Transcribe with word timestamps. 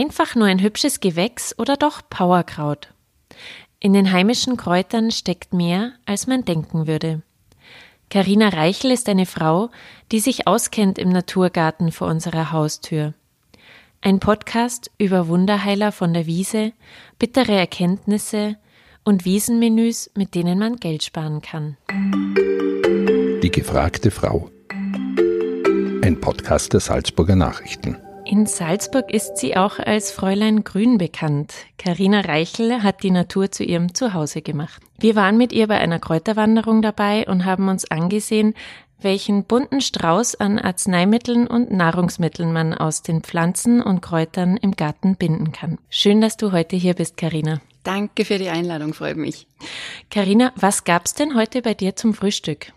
Einfach 0.00 0.34
nur 0.34 0.46
ein 0.46 0.62
hübsches 0.62 1.00
Gewächs 1.00 1.54
oder 1.58 1.76
doch 1.76 2.00
Powerkraut? 2.08 2.88
In 3.80 3.92
den 3.92 4.10
heimischen 4.10 4.56
Kräutern 4.56 5.10
steckt 5.10 5.52
mehr, 5.52 5.92
als 6.06 6.26
man 6.26 6.46
denken 6.46 6.86
würde. 6.86 7.20
Karina 8.08 8.48
Reichel 8.48 8.92
ist 8.92 9.10
eine 9.10 9.26
Frau, 9.26 9.68
die 10.10 10.20
sich 10.20 10.46
auskennt 10.46 10.98
im 10.98 11.10
Naturgarten 11.10 11.92
vor 11.92 12.08
unserer 12.08 12.50
Haustür. 12.50 13.12
Ein 14.00 14.20
Podcast 14.20 14.90
über 14.96 15.28
Wunderheiler 15.28 15.92
von 15.92 16.14
der 16.14 16.24
Wiese, 16.24 16.72
bittere 17.18 17.52
Erkenntnisse 17.52 18.56
und 19.04 19.26
Wiesenmenüs, 19.26 20.10
mit 20.14 20.34
denen 20.34 20.58
man 20.58 20.76
Geld 20.76 21.02
sparen 21.02 21.42
kann. 21.42 21.76
Die 23.42 23.50
gefragte 23.50 24.10
Frau. 24.10 24.50
Ein 24.70 26.18
Podcast 26.22 26.72
der 26.72 26.80
Salzburger 26.80 27.36
Nachrichten. 27.36 27.98
In 28.24 28.46
Salzburg 28.46 29.12
ist 29.12 29.38
sie 29.38 29.56
auch 29.56 29.78
als 29.78 30.12
Fräulein 30.12 30.62
Grün 30.62 30.98
bekannt. 30.98 31.54
Karina 31.78 32.20
Reichel 32.20 32.82
hat 32.82 33.02
die 33.02 33.10
Natur 33.10 33.50
zu 33.50 33.64
ihrem 33.64 33.94
Zuhause 33.94 34.42
gemacht. 34.42 34.82
Wir 34.98 35.16
waren 35.16 35.36
mit 35.36 35.52
ihr 35.52 35.66
bei 35.66 35.78
einer 35.78 35.98
Kräuterwanderung 35.98 36.82
dabei 36.82 37.26
und 37.26 37.44
haben 37.44 37.68
uns 37.68 37.90
angesehen, 37.90 38.54
welchen 39.00 39.44
bunten 39.44 39.80
Strauß 39.80 40.36
an 40.36 40.58
Arzneimitteln 40.58 41.46
und 41.46 41.70
Nahrungsmitteln 41.70 42.52
man 42.52 42.74
aus 42.74 43.02
den 43.02 43.22
Pflanzen 43.22 43.82
und 43.82 44.02
Kräutern 44.02 44.56
im 44.58 44.72
Garten 44.72 45.16
binden 45.16 45.52
kann. 45.52 45.78
Schön, 45.88 46.20
dass 46.20 46.36
du 46.36 46.52
heute 46.52 46.76
hier 46.76 46.94
bist, 46.94 47.16
Karina. 47.16 47.60
Danke 47.82 48.26
für 48.26 48.38
die 48.38 48.50
Einladung, 48.50 48.92
freut 48.92 49.16
mich. 49.16 49.46
Karina, 50.10 50.52
was 50.56 50.84
gab's 50.84 51.14
denn 51.14 51.34
heute 51.34 51.62
bei 51.62 51.74
dir 51.74 51.96
zum 51.96 52.12
Frühstück? 52.12 52.72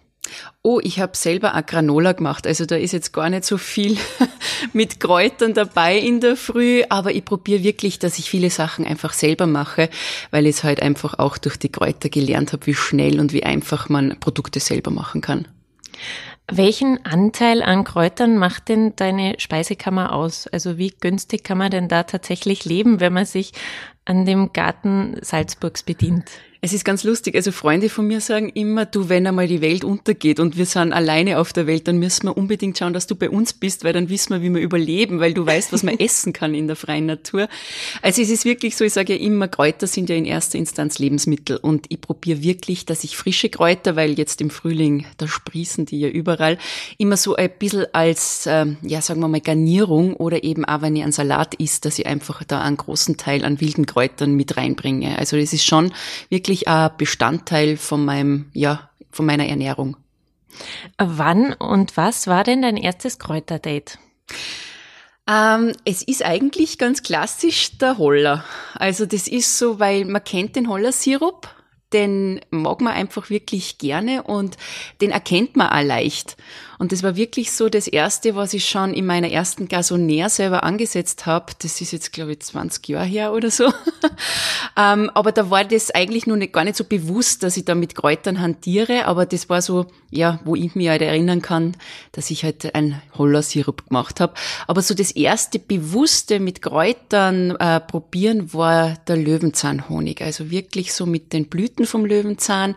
Oh, 0.62 0.80
ich 0.82 1.00
habe 1.00 1.18
selber 1.18 1.56
auch 1.56 1.66
Granola 1.66 2.14
gemacht. 2.14 2.48
Also 2.48 2.66
da 2.66 2.76
ist 2.76 2.94
jetzt 2.94 3.12
gar 3.12 3.30
nicht 3.30 3.44
so 3.44 3.58
viel 3.58 3.98
mit 4.74 5.00
Kräutern 5.00 5.54
dabei 5.54 5.98
in 5.98 6.22
der 6.22 6.38
Früh, 6.38 6.84
aber 6.90 7.14
ich 7.14 7.26
probiere 7.26 7.64
wirklich, 7.64 8.00
dass 8.00 8.18
ich 8.18 8.30
viele 8.30 8.50
Sachen 8.50 8.86
einfach 8.86 9.14
selber 9.14 9.46
mache, 9.46 9.90
weil 10.32 10.48
ich 10.48 10.58
es 10.58 10.64
halt 10.64 10.82
einfach 10.82 11.20
auch 11.20 11.38
durch 11.38 11.58
die 11.58 11.72
Kräuter 11.72 12.10
gelernt 12.10 12.54
habe, 12.54 12.66
wie 12.66 12.74
schnell 12.74 13.20
und 13.20 13.34
wie 13.34 13.44
einfach 13.44 13.90
man 13.90 14.18
Produkte 14.20 14.60
selber 14.60 14.92
machen 14.92 15.22
kann. 15.22 15.48
Welchen 16.52 17.06
Anteil 17.06 17.62
an 17.62 17.84
Kräutern 17.84 18.38
macht 18.38 18.70
denn 18.70 18.96
deine 18.96 19.36
Speisekammer 19.40 20.14
aus? 20.14 20.48
Also 20.48 20.78
wie 20.78 20.90
günstig 20.90 21.44
kann 21.44 21.58
man 21.58 21.72
denn 21.72 21.88
da 21.88 22.04
tatsächlich 22.04 22.66
leben, 22.66 23.00
wenn 23.00 23.14
man 23.14 23.26
sich 23.26 23.54
an 24.06 24.26
dem 24.26 24.52
Garten 24.52 25.16
Salzburgs 25.22 25.84
bedient? 25.84 26.26
Es 26.66 26.72
ist 26.72 26.86
ganz 26.86 27.04
lustig. 27.04 27.36
Also 27.36 27.52
Freunde 27.52 27.90
von 27.90 28.08
mir 28.08 28.22
sagen 28.22 28.48
immer, 28.48 28.86
du, 28.86 29.10
wenn 29.10 29.28
einmal 29.28 29.50
die 29.50 29.60
Welt 29.60 29.84
untergeht 29.84 30.40
und 30.40 30.56
wir 30.56 30.66
sind 30.66 30.94
alleine 30.94 31.40
auf 31.40 31.52
der 31.52 31.68
Welt, 31.68 31.90
dann 31.90 31.98
müssen 31.98 32.28
wir 32.28 32.38
unbedingt 32.38 32.78
schauen, 32.78 32.94
dass 32.94 33.06
du 33.06 33.18
bei 33.18 33.30
uns 33.30 33.52
bist, 33.52 33.84
weil 33.84 33.92
dann 33.92 34.08
wissen 34.08 34.30
wir, 34.30 34.42
wie 34.42 34.50
wir 34.50 34.62
überleben, 34.62 35.20
weil 35.20 35.34
du 35.34 35.46
weißt, 35.46 35.74
was 35.74 35.84
man 35.84 36.00
essen 36.00 36.32
kann 36.32 36.56
in 36.56 36.68
der 36.68 36.78
freien 36.78 37.06
Natur. 37.06 37.50
Also 38.02 38.22
es 38.22 38.30
ist 38.30 38.46
wirklich 38.46 38.78
so, 38.78 38.86
ich 38.86 38.94
sage 38.94 39.14
ja 39.14 39.20
immer, 39.20 39.50
Kräuter 39.50 39.88
sind 39.88 40.10
ja 40.10 40.16
in 40.16 40.24
erster 40.24 40.58
Instanz 40.58 41.00
Lebensmittel 41.00 41.58
und 41.58 41.88
ich 41.90 42.00
probiere 42.00 42.42
wirklich, 42.44 42.86
dass 42.86 43.04
ich 43.04 43.18
frische 43.18 43.50
Kräuter, 43.50 43.98
weil 43.98 44.14
jetzt 44.14 44.40
im 44.40 44.50
Frühling, 44.50 45.06
da 45.18 45.28
sprießen 45.28 45.86
die 45.86 46.00
ja 46.00 46.08
überall, 46.08 46.58
immer 46.98 47.18
so 47.18 47.36
ein 47.36 47.52
bisschen 47.60 47.88
als, 47.92 48.46
ähm, 48.48 48.78
ja 48.84 49.02
sagen 49.02 49.20
wir 49.20 49.28
mal, 49.28 49.42
Garnierung 49.42 50.16
oder 50.16 50.46
eben 50.46 50.64
auch, 50.64 50.82
wenn 50.82 50.96
ich 50.96 51.04
einen 51.04 51.12
Salat 51.12 51.56
isst, 51.56 51.84
dass 51.84 52.00
ich 52.00 52.08
einfach 52.08 52.42
da 52.46 52.62
einen 52.62 52.78
großen 52.78 53.18
Teil 53.18 53.44
an 53.44 53.60
wilden 53.60 53.86
Kräutern 53.86 54.36
mit 54.36 54.56
reinbringe. 54.56 55.20
Also 55.20 55.36
das 55.36 55.52
ist 55.52 55.66
schon 55.66 55.92
wirklich 56.30 56.53
wirklich 56.54 56.68
ein 56.68 56.92
Bestandteil 56.98 57.78
von 57.78 58.06
meinem, 58.06 58.46
ja, 58.54 58.90
von 59.12 59.26
meiner 59.26 59.48
Ernährung. 59.48 59.98
Wann 61.00 61.54
und 61.54 61.98
was 61.98 62.28
war 62.28 62.44
denn 62.44 62.62
dein 62.62 62.78
erstes 62.78 63.18
Kräuterdate? 63.18 63.98
Ähm, 65.28 65.72
es 65.84 66.04
ist 66.04 66.24
eigentlich 66.24 66.78
ganz 66.78 67.02
klassisch 67.02 67.78
der 67.80 67.98
Holler. 67.98 68.44
Also 68.76 69.06
das 69.06 69.28
ist 69.28 69.58
so, 69.58 69.80
weil 69.80 70.06
man 70.06 70.24
kennt 70.24 70.56
den 70.56 70.70
Hollersirup, 70.70 71.50
den 71.92 72.42
mag 72.52 72.82
man 72.82 72.94
einfach 72.94 73.32
wirklich 73.32 73.80
gerne 73.80 74.24
und 74.24 74.58
den 75.02 75.10
erkennt 75.10 75.56
man 75.56 75.70
auch 75.70 75.84
leicht. 75.84 76.38
Und 76.80 76.92
das 76.92 77.04
war 77.04 77.16
wirklich 77.16 77.52
so 77.52 77.70
das 77.70 77.88
Erste, 77.88 78.36
was 78.36 78.54
ich 78.54 78.68
schon 78.68 78.94
in 78.94 79.06
meiner 79.06 79.30
ersten 79.30 79.68
Gasonär 79.68 80.30
selber 80.30 80.64
angesetzt 80.64 81.26
habe. 81.26 81.54
Das 81.60 81.82
ist 81.82 81.92
jetzt, 81.92 82.14
glaube 82.14 82.34
ich, 82.34 82.40
20 82.42 82.88
Jahre 82.88 83.06
her 83.06 83.34
oder 83.34 83.52
so. 83.52 83.66
ähm, 84.78 85.12
aber 85.14 85.32
da 85.32 85.50
war 85.50 85.64
das 85.64 85.92
eigentlich 85.92 86.28
nur 86.28 86.38
nicht, 86.38 86.54
gar 86.54 86.64
nicht 86.64 86.76
so 86.76 86.84
bewusst, 86.84 87.44
dass 87.44 87.58
ich 87.58 87.66
da 87.66 87.76
mit 87.76 87.96
Kräutern 87.96 88.42
hantiere. 88.42 89.06
Aber 89.06 89.26
das 89.26 89.50
war 89.50 89.62
so, 89.62 89.86
ja, 90.10 90.40
wo 90.46 90.56
ich 90.56 90.76
mich 90.76 90.90
halt 90.90 91.02
erinnern 91.02 91.42
kann, 91.42 91.78
dass 92.12 92.32
ich 92.32 92.44
halt 92.44 92.74
ein 92.76 93.02
Hollersirup 93.18 93.88
gemacht 93.88 94.20
habe. 94.20 94.34
Aber 94.68 94.82
so 94.82 94.94
das 94.94 95.12
erste 95.12 95.60
Bewusste 95.60 96.40
mit 96.40 96.62
Kräutern 96.62 97.52
äh, 97.58 97.80
probieren 97.80 98.54
war 98.54 98.96
der 99.08 99.18
Löwenzahnhonig. 99.18 100.22
Also 100.22 100.50
wirklich 100.52 100.94
so 100.94 101.06
mit 101.06 101.34
den 101.34 101.48
Blüten 101.48 101.86
vom 101.86 102.06
Löwenzahn, 102.06 102.76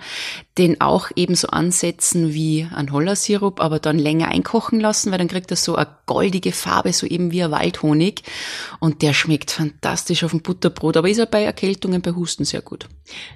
den 0.58 0.80
auch 0.80 1.10
ebenso 1.16 1.48
ansetzen 1.48 2.32
wie 2.32 2.66
ein 2.74 2.92
Hollersirup, 2.92 3.60
aber 3.60 3.78
dann 3.78 3.95
länger 3.98 4.28
einkochen 4.28 4.80
lassen, 4.80 5.10
weil 5.10 5.18
dann 5.18 5.28
kriegt 5.28 5.50
er 5.50 5.56
so 5.56 5.76
eine 5.76 5.88
goldige 6.06 6.52
Farbe, 6.52 6.92
so 6.92 7.06
eben 7.06 7.30
wie 7.32 7.42
ein 7.42 7.50
Waldhonig. 7.50 8.22
Und 8.80 9.02
der 9.02 9.12
schmeckt 9.12 9.50
fantastisch 9.50 10.24
auf 10.24 10.30
dem 10.30 10.42
Butterbrot, 10.42 10.96
aber 10.96 11.08
ist 11.08 11.18
er 11.18 11.26
bei 11.26 11.42
Erkältungen, 11.42 12.02
bei 12.02 12.12
Husten 12.12 12.44
sehr 12.44 12.62
gut. 12.62 12.88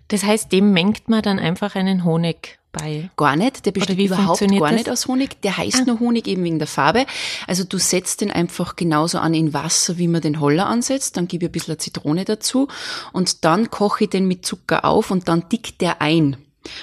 Das 0.09 0.25
heißt, 0.25 0.53
dem 0.53 0.72
mengt 0.72 1.09
man 1.09 1.22
dann 1.22 1.38
einfach 1.38 1.75
einen 1.75 2.04
Honig 2.04 2.60
bei? 2.72 3.10
Gar 3.16 3.37
nicht, 3.37 3.66
der 3.66 3.72
besteht 3.72 3.98
überhaupt 3.98 4.41
gar 4.41 4.48
das? 4.48 4.72
nicht 4.72 4.91
aus 4.91 5.06
Honig. 5.06 5.41
Der 5.43 5.56
heißt 5.56 5.82
ah. 5.82 5.84
nur 5.87 6.00
Honig 6.00 6.28
eben 6.28 6.44
wegen 6.44 6.59
der 6.59 6.69
Farbe. 6.69 7.06
Also 7.47 7.65
du 7.65 7.78
setzt 7.78 8.21
den 8.21 8.31
einfach 8.31 8.77
genauso 8.77 9.19
an 9.19 9.34
in 9.34 9.53
Wasser, 9.53 9.98
wie 9.98 10.09
man 10.09 10.21
den 10.21 10.41
Holler 10.41 10.66
ansetzt. 10.66 11.16
Dann 11.16 11.28
gebe 11.28 11.44
ich 11.44 11.50
ein 11.50 11.53
bisschen 11.53 11.78
Zitrone 11.78 12.25
dazu 12.25 12.69
und 13.12 13.44
dann 13.44 13.71
koche 13.71 14.04
ich 14.04 14.10
den 14.10 14.27
mit 14.27 14.47
Zucker 14.47 14.84
auf 14.84 15.10
und 15.10 15.28
dann 15.28 15.48
dickt 15.48 15.81
der 15.81 16.00
ein. 16.00 16.37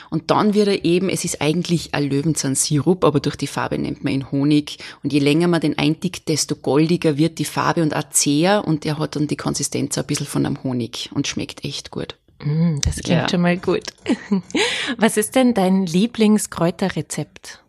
Und 0.09 0.31
dann 0.31 0.53
wird 0.53 0.67
er 0.67 0.85
eben, 0.85 1.09
es 1.09 1.23
ist 1.23 1.41
eigentlich 1.41 1.93
ein 1.93 2.09
Löwenzahnsirup, 2.09 3.03
aber 3.03 3.19
durch 3.19 3.35
die 3.35 3.47
Farbe 3.47 3.77
nennt 3.77 4.03
man 4.03 4.13
ihn 4.13 4.31
Honig. 4.31 4.77
Und 5.03 5.13
je 5.13 5.19
länger 5.19 5.47
man 5.47 5.61
den 5.61 5.77
eindickt, 5.77 6.27
desto 6.29 6.55
goldiger 6.55 7.17
wird 7.17 7.39
die 7.39 7.45
Farbe 7.45 7.81
und 7.81 7.95
auch 7.95 8.09
zäher 8.09 8.63
und 8.65 8.85
er 8.85 8.97
hat 8.97 9.15
dann 9.15 9.27
die 9.27 9.37
Konsistenz 9.37 9.97
ein 9.97 10.05
bisschen 10.05 10.25
von 10.25 10.45
einem 10.45 10.63
Honig 10.63 11.09
und 11.13 11.27
schmeckt 11.27 11.63
echt 11.63 11.91
gut. 11.91 12.15
Mm, 12.43 12.79
das 12.81 12.95
klingt 12.95 13.21
ja. 13.21 13.29
schon 13.29 13.41
mal 13.41 13.57
gut. 13.57 13.83
Was 14.97 15.17
ist 15.17 15.35
denn 15.35 15.53
dein 15.53 15.85
Lieblingskräuterrezept? 15.85 17.63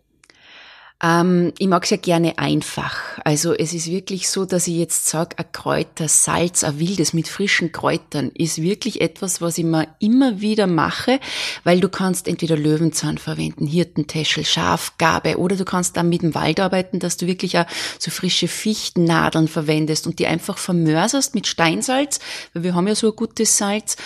Ähm, 1.00 1.52
ich 1.58 1.68
mag 1.68 1.84
es 1.84 1.90
ja 1.90 1.96
gerne 1.96 2.38
einfach. 2.38 3.18
Also 3.24 3.54
es 3.54 3.72
ist 3.72 3.86
wirklich 3.86 4.28
so, 4.28 4.44
dass 4.44 4.66
ich 4.66 4.74
jetzt 4.74 5.06
sage, 5.06 5.38
ein 5.38 5.52
Kräuter, 5.52 6.08
Salz, 6.08 6.64
ein 6.64 6.80
wildes 6.80 7.12
mit 7.12 7.28
frischen 7.28 7.70
Kräutern 7.70 8.30
ist 8.34 8.60
wirklich 8.60 9.00
etwas, 9.00 9.40
was 9.40 9.58
ich 9.58 9.64
mir 9.64 9.86
immer 10.00 10.40
wieder 10.40 10.66
mache, 10.66 11.20
weil 11.62 11.78
du 11.78 11.88
kannst 11.88 12.26
entweder 12.26 12.56
Löwenzahn 12.56 13.18
verwenden, 13.18 13.66
Hirtentäschel, 13.66 14.44
Schafgabe 14.44 15.38
oder 15.38 15.54
du 15.54 15.64
kannst 15.64 15.96
dann 15.96 16.08
mit 16.08 16.22
dem 16.22 16.34
Wald 16.34 16.58
arbeiten, 16.58 16.98
dass 16.98 17.16
du 17.16 17.28
wirklich 17.28 17.58
auch 17.58 17.66
so 18.00 18.10
frische 18.10 18.48
Fichtennadeln 18.48 19.46
verwendest 19.46 20.08
und 20.08 20.18
die 20.18 20.26
einfach 20.26 20.58
vermörserst 20.58 21.32
mit 21.34 21.46
Steinsalz, 21.46 22.18
weil 22.54 22.64
wir 22.64 22.74
haben 22.74 22.88
ja 22.88 22.96
so 22.96 23.10
ein 23.10 23.16
gutes 23.16 23.56
Salz. 23.56 23.96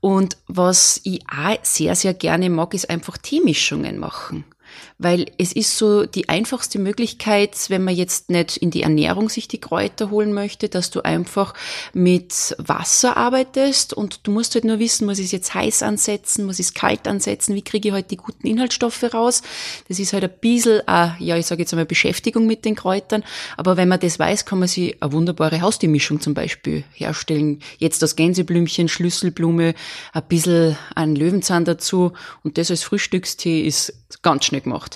Und 0.00 0.38
was 0.46 1.00
ich 1.04 1.22
auch 1.28 1.58
sehr, 1.62 1.94
sehr 1.94 2.14
gerne 2.14 2.48
mag, 2.48 2.72
ist 2.72 2.88
einfach 2.88 3.18
Teemischungen 3.18 3.98
machen 3.98 4.44
weil 4.98 5.26
es 5.38 5.52
ist 5.52 5.78
so 5.78 6.06
die 6.06 6.28
einfachste 6.28 6.78
Möglichkeit, 6.80 7.56
wenn 7.68 7.84
man 7.84 7.94
jetzt 7.94 8.30
nicht 8.30 8.56
in 8.56 8.72
die 8.72 8.82
Ernährung 8.82 9.28
sich 9.28 9.46
die 9.46 9.60
Kräuter 9.60 10.10
holen 10.10 10.32
möchte, 10.32 10.68
dass 10.68 10.90
du 10.90 11.02
einfach 11.02 11.54
mit 11.94 12.56
Wasser 12.58 13.16
arbeitest 13.16 13.94
und 13.94 14.26
du 14.26 14.32
musst 14.32 14.54
halt 14.54 14.64
nur 14.64 14.80
wissen, 14.80 15.06
muss 15.06 15.20
ich 15.20 15.26
es 15.26 15.32
jetzt 15.32 15.54
heiß 15.54 15.84
ansetzen, 15.84 16.44
muss 16.46 16.58
ich 16.58 16.66
es 16.66 16.74
kalt 16.74 17.06
ansetzen, 17.06 17.54
wie 17.54 17.62
kriege 17.62 17.88
ich 17.88 17.94
halt 17.94 18.10
die 18.10 18.16
guten 18.16 18.46
Inhaltsstoffe 18.46 19.14
raus. 19.14 19.42
Das 19.88 20.00
ist 20.00 20.12
halt 20.12 20.24
ein 20.24 20.32
bisschen, 20.40 20.80
äh, 20.88 21.10
ja, 21.20 21.36
ich 21.36 21.46
sage 21.46 21.62
jetzt 21.62 21.72
einmal 21.72 21.86
Beschäftigung 21.86 22.46
mit 22.46 22.64
den 22.64 22.74
Kräutern, 22.74 23.22
aber 23.56 23.76
wenn 23.76 23.88
man 23.88 24.00
das 24.00 24.18
weiß, 24.18 24.46
kann 24.46 24.58
man 24.58 24.68
sich 24.68 25.00
eine 25.00 25.12
wunderbare 25.12 25.60
Haustiermischung 25.60 26.20
zum 26.20 26.34
Beispiel 26.34 26.82
herstellen. 26.92 27.60
Jetzt 27.78 28.02
das 28.02 28.16
Gänseblümchen, 28.16 28.88
Schlüsselblume, 28.88 29.74
ein 30.12 30.22
bisschen 30.28 30.76
ein 30.96 31.14
Löwenzahn 31.14 31.64
dazu 31.64 32.12
und 32.42 32.58
das 32.58 32.70
als 32.70 32.82
Frühstückstee 32.82 33.62
ist 33.62 33.94
ganz 34.22 34.44
schnell 34.46 34.62
gemacht. 34.62 34.87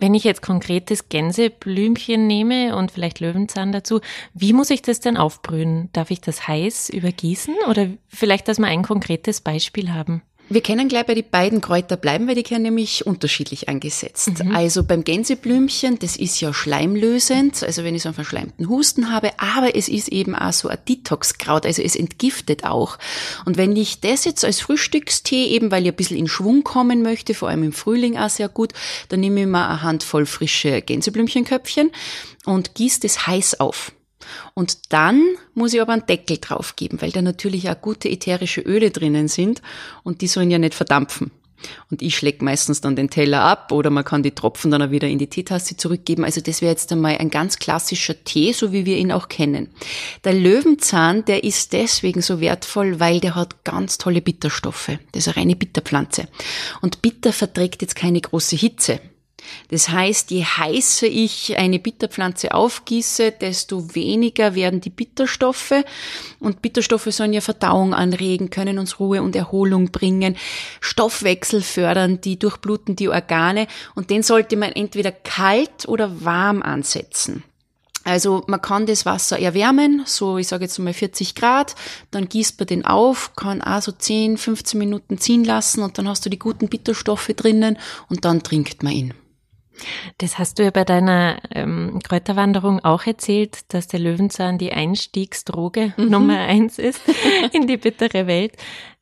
Wenn 0.00 0.14
ich 0.14 0.24
jetzt 0.24 0.42
konkretes 0.42 1.08
Gänseblümchen 1.08 2.26
nehme 2.26 2.76
und 2.76 2.92
vielleicht 2.92 3.18
Löwenzahn 3.20 3.72
dazu, 3.72 4.00
wie 4.32 4.52
muss 4.52 4.70
ich 4.70 4.82
das 4.82 5.00
denn 5.00 5.16
aufbrühen? 5.16 5.90
Darf 5.92 6.10
ich 6.10 6.20
das 6.20 6.46
heiß 6.46 6.90
übergießen 6.90 7.54
oder 7.68 7.88
vielleicht, 8.06 8.46
dass 8.46 8.58
wir 8.58 8.66
ein 8.66 8.82
konkretes 8.82 9.40
Beispiel 9.40 9.92
haben? 9.92 10.22
Wir 10.50 10.62
können 10.62 10.88
gleich 10.88 11.04
bei 11.04 11.14
den 11.14 11.28
beiden 11.30 11.60
Kräuter 11.60 11.96
bleiben, 11.96 12.26
weil 12.26 12.34
die 12.34 12.42
können 12.42 12.62
nämlich 12.62 13.06
unterschiedlich 13.06 13.68
eingesetzt. 13.68 14.42
Mhm. 14.42 14.54
Also 14.54 14.82
beim 14.82 15.04
Gänseblümchen, 15.04 15.98
das 15.98 16.16
ist 16.16 16.40
ja 16.40 16.54
schleimlösend, 16.54 17.62
also 17.62 17.84
wenn 17.84 17.94
ich 17.94 18.02
so 18.02 18.08
einen 18.08 18.14
verschleimten 18.14 18.68
Husten 18.68 19.12
habe, 19.12 19.30
aber 19.38 19.76
es 19.76 19.88
ist 19.88 20.08
eben 20.08 20.34
auch 20.34 20.52
so 20.52 20.68
ein 20.68 20.78
Detoxkraut, 20.88 21.66
also 21.66 21.82
es 21.82 21.96
entgiftet 21.96 22.64
auch. 22.64 22.98
Und 23.44 23.58
wenn 23.58 23.76
ich 23.76 24.00
das 24.00 24.24
jetzt 24.24 24.44
als 24.44 24.60
Frühstückstee, 24.60 25.46
eben 25.48 25.70
weil 25.70 25.82
ich 25.82 25.92
ein 25.92 25.96
bisschen 25.96 26.16
in 26.16 26.28
Schwung 26.28 26.64
kommen 26.64 27.02
möchte, 27.02 27.34
vor 27.34 27.48
allem 27.48 27.64
im 27.64 27.72
Frühling 27.72 28.16
auch 28.16 28.30
sehr 28.30 28.48
gut, 28.48 28.72
dann 29.10 29.20
nehme 29.20 29.42
ich 29.42 29.46
mal 29.46 29.68
eine 29.68 29.82
Handvoll 29.82 30.24
frische 30.24 30.80
Gänseblümchenköpfchen 30.80 31.90
und 32.46 32.74
gieße 32.74 33.00
das 33.00 33.26
heiß 33.26 33.60
auf. 33.60 33.92
Und 34.54 34.92
dann 34.92 35.22
muss 35.54 35.74
ich 35.74 35.80
aber 35.80 35.92
einen 35.92 36.06
Deckel 36.06 36.38
drauf 36.38 36.76
geben, 36.76 37.00
weil 37.00 37.10
da 37.10 37.22
natürlich 37.22 37.68
auch 37.70 37.80
gute 37.80 38.08
ätherische 38.08 38.60
Öle 38.60 38.90
drinnen 38.90 39.28
sind 39.28 39.62
und 40.02 40.20
die 40.20 40.26
sollen 40.26 40.50
ja 40.50 40.58
nicht 40.58 40.74
verdampfen. 40.74 41.30
Und 41.90 42.02
ich 42.02 42.16
schläg 42.16 42.42
meistens 42.42 42.80
dann 42.80 42.96
den 42.96 43.10
Teller 43.10 43.40
ab 43.42 43.72
oder 43.72 43.90
man 43.90 44.04
kann 44.04 44.22
die 44.22 44.34
Tropfen 44.34 44.70
dann 44.70 44.82
auch 44.82 44.90
wieder 44.90 45.08
in 45.08 45.18
die 45.18 45.26
Teetasse 45.26 45.76
zurückgeben. 45.76 46.24
Also 46.24 46.40
das 46.40 46.60
wäre 46.60 46.70
jetzt 46.70 46.92
einmal 46.92 47.18
ein 47.18 47.30
ganz 47.30 47.58
klassischer 47.58 48.22
Tee, 48.24 48.52
so 48.52 48.72
wie 48.72 48.86
wir 48.86 48.96
ihn 48.96 49.12
auch 49.12 49.28
kennen. 49.28 49.68
Der 50.24 50.34
Löwenzahn, 50.34 51.24
der 51.24 51.44
ist 51.44 51.72
deswegen 51.72 52.22
so 52.22 52.40
wertvoll, 52.40 53.00
weil 53.00 53.20
der 53.20 53.34
hat 53.34 53.64
ganz 53.64 53.98
tolle 53.98 54.20
Bitterstoffe. 54.20 54.92
Das 55.12 55.26
ist 55.26 55.28
eine 55.28 55.36
reine 55.36 55.56
Bitterpflanze. 55.56 56.28
Und 56.80 57.02
Bitter 57.02 57.32
verträgt 57.32 57.82
jetzt 57.82 57.96
keine 57.96 58.20
große 58.20 58.56
Hitze. 58.56 59.00
Das 59.70 59.88
heißt, 59.88 60.30
je 60.30 60.44
heißer 60.44 61.06
ich 61.06 61.56
eine 61.58 61.78
Bitterpflanze 61.78 62.54
aufgieße, 62.54 63.32
desto 63.32 63.94
weniger 63.94 64.54
werden 64.54 64.80
die 64.80 64.90
Bitterstoffe. 64.90 65.74
Und 66.40 66.62
Bitterstoffe 66.62 67.08
sollen 67.10 67.32
ja 67.32 67.40
Verdauung 67.40 67.94
anregen, 67.94 68.50
können 68.50 68.78
uns 68.78 69.00
Ruhe 69.00 69.22
und 69.22 69.36
Erholung 69.36 69.90
bringen, 69.90 70.36
Stoffwechsel 70.80 71.62
fördern, 71.62 72.20
die 72.20 72.38
durchbluten 72.38 72.96
die 72.96 73.08
Organe. 73.08 73.66
Und 73.94 74.10
den 74.10 74.22
sollte 74.22 74.56
man 74.56 74.72
entweder 74.72 75.12
kalt 75.12 75.86
oder 75.86 76.24
warm 76.24 76.62
ansetzen. 76.62 77.44
Also 78.08 78.42
man 78.46 78.62
kann 78.62 78.86
das 78.86 79.04
Wasser 79.04 79.38
erwärmen, 79.38 80.02
so 80.06 80.38
ich 80.38 80.48
sage 80.48 80.64
jetzt 80.64 80.78
mal 80.78 80.94
40 80.94 81.34
Grad, 81.34 81.74
dann 82.10 82.26
gießt 82.26 82.58
man 82.58 82.66
den 82.66 82.86
auf, 82.86 83.34
kann 83.36 83.60
auch 83.60 83.82
so 83.82 83.92
10, 83.92 84.38
15 84.38 84.78
Minuten 84.78 85.18
ziehen 85.18 85.44
lassen 85.44 85.82
und 85.82 85.98
dann 85.98 86.08
hast 86.08 86.24
du 86.24 86.30
die 86.30 86.38
guten 86.38 86.68
Bitterstoffe 86.68 87.30
drinnen 87.36 87.76
und 88.08 88.24
dann 88.24 88.42
trinkt 88.42 88.82
man 88.82 88.92
ihn. 88.92 89.14
Das 90.18 90.38
hast 90.38 90.58
du 90.58 90.64
ja 90.64 90.70
bei 90.70 90.84
deiner 90.84 91.40
ähm, 91.50 91.98
Kräuterwanderung 92.02 92.80
auch 92.80 93.06
erzählt, 93.06 93.72
dass 93.72 93.86
der 93.86 94.00
Löwenzahn 94.00 94.58
die 94.58 94.72
Einstiegsdroge 94.72 95.94
mhm. 95.96 96.10
Nummer 96.10 96.38
eins 96.38 96.78
ist 96.78 97.00
in 97.52 97.66
die 97.66 97.76
bittere 97.76 98.26
Welt. 98.26 98.52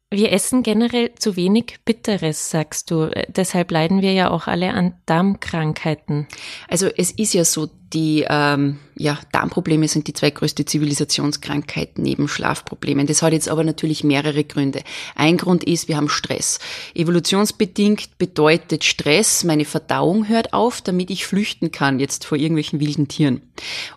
Wir 0.08 0.30
essen 0.30 0.62
generell 0.62 1.14
zu 1.16 1.34
wenig 1.34 1.78
Bitteres, 1.84 2.50
sagst 2.50 2.92
du. 2.92 3.10
Deshalb 3.28 3.72
leiden 3.72 4.02
wir 4.02 4.12
ja 4.12 4.30
auch 4.30 4.46
alle 4.46 4.72
an 4.72 4.94
Darmkrankheiten. 5.04 6.28
Also 6.68 6.86
es 6.96 7.10
ist 7.10 7.34
ja 7.34 7.44
so, 7.44 7.68
die 7.92 8.24
ähm, 8.28 8.78
ja, 8.98 9.18
Darmprobleme 9.30 9.86
sind 9.88 10.08
die 10.08 10.14
zweitgrößte 10.14 10.64
Zivilisationskrankheit 10.64 11.98
neben 11.98 12.28
Schlafproblemen. 12.28 13.06
Das 13.06 13.20
hat 13.20 13.32
jetzt 13.32 13.48
aber 13.48 13.62
natürlich 13.62 14.04
mehrere 14.04 14.42
Gründe. 14.42 14.82
Ein 15.14 15.36
Grund 15.36 15.64
ist, 15.64 15.86
wir 15.86 15.96
haben 15.96 16.08
Stress. 16.08 16.58
Evolutionsbedingt 16.94 18.16
bedeutet 18.16 18.84
Stress, 18.84 19.44
meine 19.44 19.66
Verdauung 19.66 20.28
hört 20.28 20.54
auf, 20.54 20.80
damit 20.80 21.10
ich 21.10 21.26
flüchten 21.26 21.72
kann 21.72 22.00
jetzt 22.00 22.24
vor 22.24 22.38
irgendwelchen 22.38 22.80
wilden 22.80 23.06
Tieren. 23.06 23.42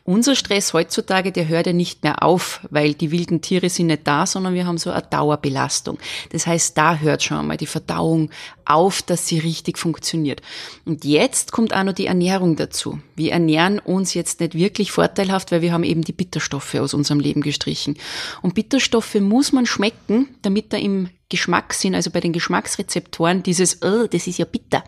Unser 0.03 0.35
Stress 0.35 0.73
heutzutage, 0.73 1.31
der 1.31 1.47
hört 1.47 1.67
ja 1.67 1.73
nicht 1.73 2.03
mehr 2.03 2.21
auf, 2.21 2.59
weil 2.69 2.93
die 2.93 3.11
wilden 3.11 3.41
Tiere 3.41 3.69
sind 3.69 3.87
nicht 3.87 4.05
da, 4.05 4.25
sondern 4.25 4.53
wir 4.53 4.65
haben 4.65 4.77
so 4.77 4.91
eine 4.91 5.01
Dauerbelastung. 5.01 5.97
Das 6.31 6.45
heißt, 6.45 6.77
da 6.77 6.97
hört 6.97 7.23
schon 7.23 7.37
einmal 7.37 7.57
die 7.57 7.65
Verdauung 7.65 8.29
auf, 8.65 9.01
dass 9.01 9.27
sie 9.27 9.39
richtig 9.39 9.77
funktioniert. 9.77 10.41
Und 10.85 11.05
jetzt 11.05 11.51
kommt 11.51 11.73
auch 11.73 11.83
noch 11.83 11.93
die 11.93 12.05
Ernährung 12.05 12.55
dazu. 12.55 12.99
Wir 13.15 13.31
ernähren 13.31 13.78
uns 13.85 14.13
jetzt 14.13 14.39
nicht 14.39 14.55
wirklich 14.55 14.91
vorteilhaft, 14.91 15.51
weil 15.51 15.61
wir 15.61 15.73
haben 15.73 15.83
eben 15.83 16.03
die 16.03 16.13
Bitterstoffe 16.13 16.75
aus 16.75 16.93
unserem 16.93 17.19
Leben 17.19 17.41
gestrichen. 17.41 17.97
Und 18.41 18.55
Bitterstoffe 18.55 19.15
muss 19.15 19.51
man 19.51 19.65
schmecken, 19.65 20.29
damit 20.41 20.73
da 20.73 20.77
im 20.77 21.09
Geschmackssinn, 21.29 21.93
also 21.93 22.09
bei 22.09 22.19
den 22.19 22.33
Geschmacksrezeptoren, 22.33 23.43
dieses, 23.43 23.83
oh, 23.83 24.07
das 24.07 24.25
ist 24.25 24.39
ja 24.39 24.45
bitter. 24.45 24.83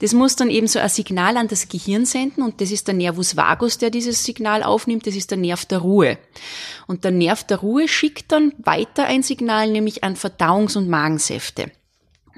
Das 0.00 0.12
muss 0.12 0.34
dann 0.34 0.50
eben 0.50 0.66
so 0.66 0.80
ein 0.80 0.88
Signal 0.88 1.36
an 1.36 1.46
das 1.46 1.68
Gehirn 1.68 2.04
senden 2.04 2.42
und 2.42 2.60
das 2.60 2.72
ist 2.72 2.88
der 2.88 2.94
Nervus 2.94 3.36
vagus, 3.36 3.78
der 3.78 3.90
dieses 3.90 4.24
Signal 4.24 4.64
aufnimmt, 4.64 5.06
das 5.06 5.14
ist 5.14 5.30
der 5.30 5.38
Nerv 5.38 5.64
der 5.66 5.78
Ruhe. 5.78 6.18
Und 6.88 7.04
der 7.04 7.12
Nerv 7.12 7.44
der 7.44 7.58
Ruhe 7.58 7.86
schickt 7.86 8.32
dann 8.32 8.52
weiter 8.58 9.04
ein 9.04 9.22
Signal, 9.22 9.70
nämlich 9.70 10.02
an 10.02 10.16
Verdauungs- 10.16 10.76
und 10.76 10.88
Magensäfte. 10.88 11.70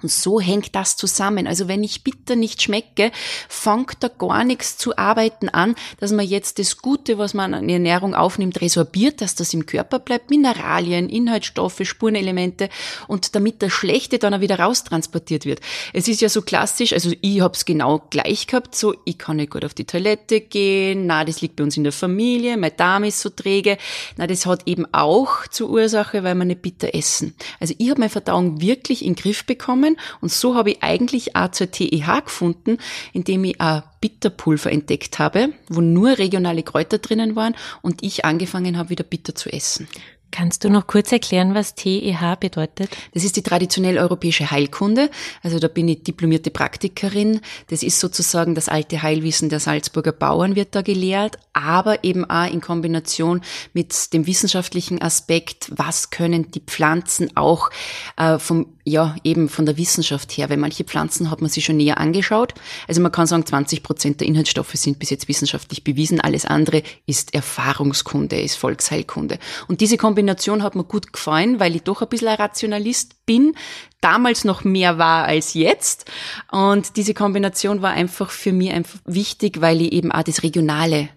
Und 0.02 0.10
so 0.10 0.40
hängt 0.40 0.74
das 0.74 0.96
zusammen. 0.96 1.46
Also 1.46 1.68
wenn 1.68 1.82
ich 1.82 2.04
bitter 2.04 2.36
nicht 2.36 2.62
schmecke, 2.62 3.10
fängt 3.48 3.96
da 4.00 4.08
gar 4.08 4.44
nichts 4.44 4.76
zu 4.76 4.96
arbeiten 4.96 5.48
an, 5.48 5.74
dass 5.98 6.12
man 6.12 6.26
jetzt 6.26 6.58
das 6.58 6.78
Gute, 6.78 7.18
was 7.18 7.34
man 7.34 7.54
an 7.54 7.68
Ernährung 7.68 8.14
aufnimmt, 8.14 8.60
resorbiert, 8.60 9.20
dass 9.20 9.34
das 9.34 9.54
im 9.54 9.66
Körper 9.66 9.98
bleibt, 9.98 10.30
Mineralien, 10.30 11.08
Inhaltsstoffe, 11.08 11.80
Spurenelemente 11.82 12.68
und 13.06 13.34
damit 13.34 13.62
das 13.62 13.72
Schlechte 13.72 14.18
dann 14.18 14.34
auch 14.34 14.40
wieder 14.40 14.58
raustransportiert 14.58 15.44
wird. 15.44 15.60
Es 15.92 16.08
ist 16.08 16.20
ja 16.20 16.28
so 16.28 16.42
klassisch, 16.42 16.92
also 16.92 17.12
ich 17.20 17.40
hab's 17.40 17.64
genau 17.64 18.02
gleich 18.10 18.46
gehabt, 18.46 18.74
so 18.74 18.94
ich 19.04 19.18
kann 19.18 19.36
nicht 19.36 19.50
gut 19.50 19.64
auf 19.64 19.74
die 19.74 19.84
Toilette 19.84 20.40
gehen, 20.40 21.06
na, 21.06 21.24
das 21.24 21.40
liegt 21.40 21.56
bei 21.56 21.64
uns 21.64 21.76
in 21.76 21.84
der 21.84 21.92
Familie, 21.92 22.56
mein 22.56 22.76
Darm 22.76 23.04
ist 23.04 23.20
so 23.20 23.30
träge, 23.30 23.78
na, 24.16 24.26
das 24.26 24.46
hat 24.46 24.66
eben 24.66 24.86
auch 24.92 25.46
zur 25.48 25.70
Ursache, 25.70 26.24
weil 26.24 26.34
wir 26.34 26.44
nicht 26.44 26.62
bitter 26.62 26.94
essen. 26.94 27.34
Also 27.60 27.74
ich 27.78 27.90
habe 27.90 28.00
meine 28.00 28.10
Verdauung 28.10 28.60
wirklich 28.60 29.04
in 29.04 29.14
den 29.14 29.22
Griff 29.22 29.44
bekommen, 29.44 29.87
genommen 29.94 30.18
und 30.20 30.32
so 30.32 30.54
habe 30.54 30.72
ich 30.72 30.82
eigentlich 30.82 31.36
AZTEH 31.36 32.22
gefunden, 32.24 32.78
indem 33.12 33.44
ich 33.44 33.60
ein 33.60 33.82
Bitterpulver 34.00 34.70
entdeckt 34.70 35.18
habe, 35.18 35.50
wo 35.68 35.80
nur 35.80 36.18
regionale 36.18 36.62
Kräuter 36.62 36.98
drinnen 36.98 37.36
waren 37.36 37.54
und 37.82 38.02
ich 38.02 38.24
angefangen 38.24 38.78
habe, 38.78 38.90
wieder 38.90 39.04
bitter 39.04 39.34
zu 39.34 39.52
essen. 39.52 39.88
Kannst 40.30 40.62
du 40.62 40.68
noch 40.68 40.86
kurz 40.86 41.10
erklären, 41.10 41.54
was 41.54 41.74
TEH 41.74 42.36
bedeutet? 42.38 42.90
Das 43.14 43.24
ist 43.24 43.36
die 43.36 43.42
traditionell 43.42 43.98
europäische 43.98 44.50
Heilkunde. 44.50 45.10
Also 45.42 45.58
da 45.58 45.68
bin 45.68 45.88
ich 45.88 46.02
diplomierte 46.02 46.50
Praktikerin. 46.50 47.40
Das 47.68 47.82
ist 47.82 47.98
sozusagen 47.98 48.54
das 48.54 48.68
alte 48.68 49.02
Heilwissen 49.02 49.48
der 49.48 49.60
Salzburger 49.60 50.12
Bauern 50.12 50.54
wird 50.54 50.74
da 50.74 50.82
gelehrt, 50.82 51.38
aber 51.54 52.04
eben 52.04 52.28
auch 52.28 52.46
in 52.46 52.60
Kombination 52.60 53.40
mit 53.72 54.12
dem 54.12 54.26
wissenschaftlichen 54.26 55.00
Aspekt, 55.00 55.72
was 55.74 56.10
können 56.10 56.50
die 56.50 56.60
Pflanzen 56.60 57.34
auch 57.34 57.70
äh, 58.18 58.38
vom 58.38 58.66
ja, 58.88 59.14
eben 59.22 59.48
von 59.48 59.66
der 59.66 59.76
Wissenschaft 59.76 60.32
her, 60.32 60.50
weil 60.50 60.56
manche 60.56 60.84
Pflanzen 60.84 61.30
hat 61.30 61.40
man 61.40 61.50
sich 61.50 61.64
schon 61.64 61.76
näher 61.76 61.98
angeschaut. 61.98 62.54
Also 62.88 63.00
man 63.00 63.12
kann 63.12 63.26
sagen, 63.26 63.46
20 63.46 63.82
Prozent 63.82 64.20
der 64.20 64.28
Inhaltsstoffe 64.28 64.72
sind 64.74 64.98
bis 64.98 65.10
jetzt 65.10 65.28
wissenschaftlich 65.28 65.84
bewiesen. 65.84 66.20
Alles 66.20 66.44
andere 66.44 66.82
ist 67.06 67.34
Erfahrungskunde, 67.34 68.40
ist 68.40 68.56
Volksheilkunde. 68.56 69.38
Und 69.68 69.80
diese 69.80 69.96
Kombination 69.96 70.62
hat 70.62 70.74
mir 70.74 70.84
gut 70.84 71.12
gefallen, 71.12 71.60
weil 71.60 71.76
ich 71.76 71.82
doch 71.82 72.02
ein 72.02 72.08
bisschen 72.08 72.28
ein 72.28 72.36
Rationalist 72.36 73.26
bin, 73.26 73.54
damals 74.00 74.44
noch 74.44 74.64
mehr 74.64 74.98
war 74.98 75.26
als 75.26 75.54
jetzt. 75.54 76.06
Und 76.50 76.96
diese 76.96 77.14
Kombination 77.14 77.82
war 77.82 77.90
einfach 77.90 78.30
für 78.30 78.52
mich 78.52 78.72
einfach 78.72 78.98
wichtig, 79.04 79.60
weil 79.60 79.82
ich 79.82 79.92
eben 79.92 80.10
auch 80.10 80.22
das 80.22 80.42
Regionale 80.42 81.10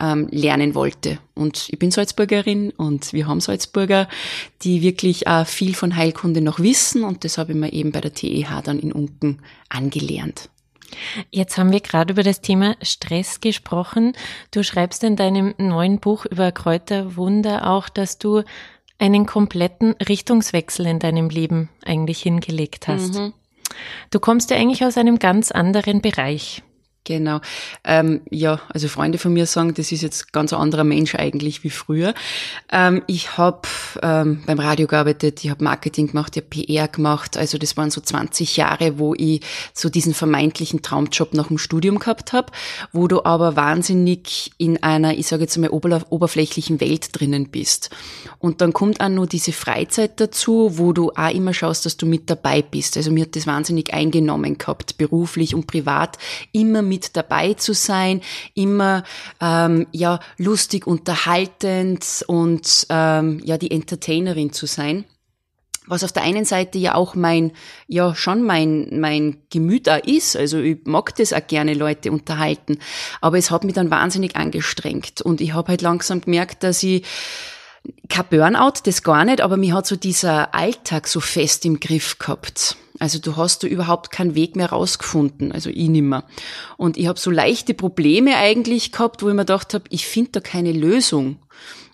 ähm, 0.00 0.28
lernen 0.30 0.74
wollte. 0.74 1.18
Und 1.34 1.68
ich 1.70 1.78
bin 1.78 1.90
Salzburgerin 1.90 2.70
und 2.70 3.12
wir 3.12 3.26
haben 3.26 3.40
Salzburger, 3.40 4.08
die 4.62 4.82
wirklich 4.82 5.26
äh, 5.26 5.44
viel 5.44 5.74
von 5.74 5.96
Heilkunde 5.96 6.40
noch 6.40 6.58
wissen 6.58 7.04
und 7.04 7.24
das 7.24 7.38
habe 7.38 7.52
ich 7.52 7.58
mir 7.58 7.72
eben 7.72 7.92
bei 7.92 8.00
der 8.00 8.12
TEH 8.12 8.62
dann 8.62 8.78
in 8.78 8.92
Unken 8.92 9.40
angelernt. 9.68 10.50
Jetzt 11.30 11.58
haben 11.58 11.72
wir 11.72 11.80
gerade 11.80 12.12
über 12.12 12.22
das 12.22 12.40
Thema 12.40 12.76
Stress 12.82 13.40
gesprochen. 13.40 14.12
Du 14.50 14.62
schreibst 14.62 15.02
in 15.04 15.16
deinem 15.16 15.54
neuen 15.58 15.98
Buch 15.98 16.26
über 16.26 16.52
Kräuterwunder 16.52 17.68
auch, 17.68 17.88
dass 17.88 18.18
du 18.18 18.42
einen 18.98 19.26
kompletten 19.26 19.94
Richtungswechsel 19.94 20.86
in 20.86 20.98
deinem 20.98 21.28
Leben 21.28 21.68
eigentlich 21.84 22.22
hingelegt 22.22 22.88
hast. 22.88 23.14
Mhm. 23.14 23.32
Du 24.10 24.20
kommst 24.20 24.50
ja 24.50 24.56
eigentlich 24.56 24.84
aus 24.84 24.96
einem 24.96 25.18
ganz 25.18 25.50
anderen 25.50 26.00
Bereich. 26.00 26.62
Genau. 27.06 27.40
Ähm, 27.84 28.22
ja, 28.30 28.60
also 28.68 28.88
Freunde 28.88 29.18
von 29.18 29.32
mir 29.32 29.46
sagen, 29.46 29.72
das 29.74 29.92
ist 29.92 30.02
jetzt 30.02 30.32
ganz 30.32 30.52
ein 30.52 30.58
anderer 30.58 30.82
Mensch 30.82 31.14
eigentlich 31.14 31.62
wie 31.62 31.70
früher. 31.70 32.14
Ähm, 32.72 33.00
ich 33.06 33.38
habe 33.38 33.60
ähm, 34.02 34.42
beim 34.44 34.58
Radio 34.58 34.88
gearbeitet, 34.88 35.44
ich 35.44 35.50
habe 35.50 35.62
Marketing 35.62 36.08
gemacht, 36.08 36.36
ich 36.36 36.42
habe 36.42 36.48
PR 36.48 36.88
gemacht. 36.88 37.36
Also 37.36 37.58
das 37.58 37.76
waren 37.76 37.92
so 37.92 38.00
20 38.00 38.56
Jahre, 38.56 38.98
wo 38.98 39.14
ich 39.14 39.40
so 39.72 39.88
diesen 39.88 40.14
vermeintlichen 40.14 40.82
Traumjob 40.82 41.32
nach 41.34 41.46
dem 41.46 41.58
Studium 41.58 42.00
gehabt 42.00 42.32
habe, 42.32 42.50
wo 42.92 43.06
du 43.06 43.24
aber 43.24 43.54
wahnsinnig 43.54 44.50
in 44.58 44.82
einer, 44.82 45.16
ich 45.16 45.28
sage 45.28 45.42
jetzt 45.42 45.56
mal, 45.58 45.70
oberflächlichen 45.70 46.80
Welt 46.80 47.10
drinnen 47.12 47.50
bist. 47.50 47.90
Und 48.40 48.60
dann 48.60 48.72
kommt 48.72 49.00
auch 49.00 49.08
nur 49.08 49.28
diese 49.28 49.52
Freizeit 49.52 50.18
dazu, 50.18 50.72
wo 50.76 50.92
du 50.92 51.12
auch 51.12 51.32
immer 51.32 51.54
schaust, 51.54 51.86
dass 51.86 51.96
du 51.96 52.04
mit 52.04 52.28
dabei 52.28 52.62
bist. 52.62 52.96
Also 52.96 53.12
mir 53.12 53.26
hat 53.26 53.36
das 53.36 53.46
wahnsinnig 53.46 53.94
eingenommen 53.94 54.58
gehabt, 54.58 54.98
beruflich 54.98 55.54
und 55.54 55.68
privat, 55.68 56.18
immer 56.50 56.82
mit 56.82 56.95
mit 56.96 57.14
dabei 57.14 57.52
zu 57.52 57.74
sein, 57.74 58.22
immer 58.54 59.04
ähm, 59.40 59.86
ja 59.92 60.18
lustig, 60.38 60.86
unterhaltend 60.86 62.24
und 62.26 62.86
ähm, 62.88 63.40
ja 63.44 63.58
die 63.58 63.70
Entertainerin 63.70 64.52
zu 64.52 64.66
sein 64.66 65.04
was 65.88 66.02
auf 66.02 66.10
der 66.10 66.24
einen 66.24 66.44
Seite 66.44 66.78
ja 66.78 66.96
auch 66.96 67.14
mein, 67.14 67.52
ja 67.86 68.12
schon 68.12 68.42
mein, 68.42 68.98
mein 68.98 69.36
Gemüt 69.50 69.88
auch 69.88 70.02
ist. 70.04 70.36
Also 70.36 70.58
ich 70.58 70.78
mag 70.84 71.14
das 71.14 71.32
auch 71.32 71.46
gerne 71.46 71.74
Leute 71.74 72.10
unterhalten. 72.10 72.78
Aber 73.20 73.38
es 73.38 73.52
hat 73.52 73.62
mich 73.62 73.74
dann 73.74 73.88
wahnsinnig 73.88 74.34
angestrengt. 74.34 75.22
Und 75.22 75.40
ich 75.40 75.54
habe 75.54 75.68
halt 75.68 75.82
langsam 75.82 76.22
gemerkt, 76.22 76.64
dass 76.64 76.82
ich 76.82 77.06
kein 78.08 78.24
Burnout, 78.30 78.80
das 78.84 79.02
gar 79.02 79.24
nicht, 79.24 79.40
aber 79.40 79.56
mir 79.56 79.74
hat 79.74 79.86
so 79.86 79.96
dieser 79.96 80.54
Alltag 80.54 81.08
so 81.08 81.20
fest 81.20 81.64
im 81.64 81.80
Griff 81.80 82.18
gehabt. 82.18 82.76
Also 82.98 83.18
du 83.18 83.36
hast 83.36 83.62
da 83.62 83.66
überhaupt 83.66 84.10
keinen 84.10 84.34
Weg 84.34 84.56
mehr 84.56 84.70
rausgefunden, 84.70 85.52
also 85.52 85.70
ich 85.70 85.88
nimmer. 85.88 86.24
Und 86.76 86.96
ich 86.96 87.06
habe 87.06 87.18
so 87.18 87.30
leichte 87.30 87.74
Probleme 87.74 88.36
eigentlich 88.36 88.92
gehabt, 88.92 89.22
wo 89.22 89.28
ich 89.28 89.34
mir 89.34 89.42
gedacht 89.42 89.74
habe, 89.74 89.84
ich 89.90 90.06
finde 90.06 90.32
da 90.32 90.40
keine 90.40 90.72
Lösung. 90.72 91.36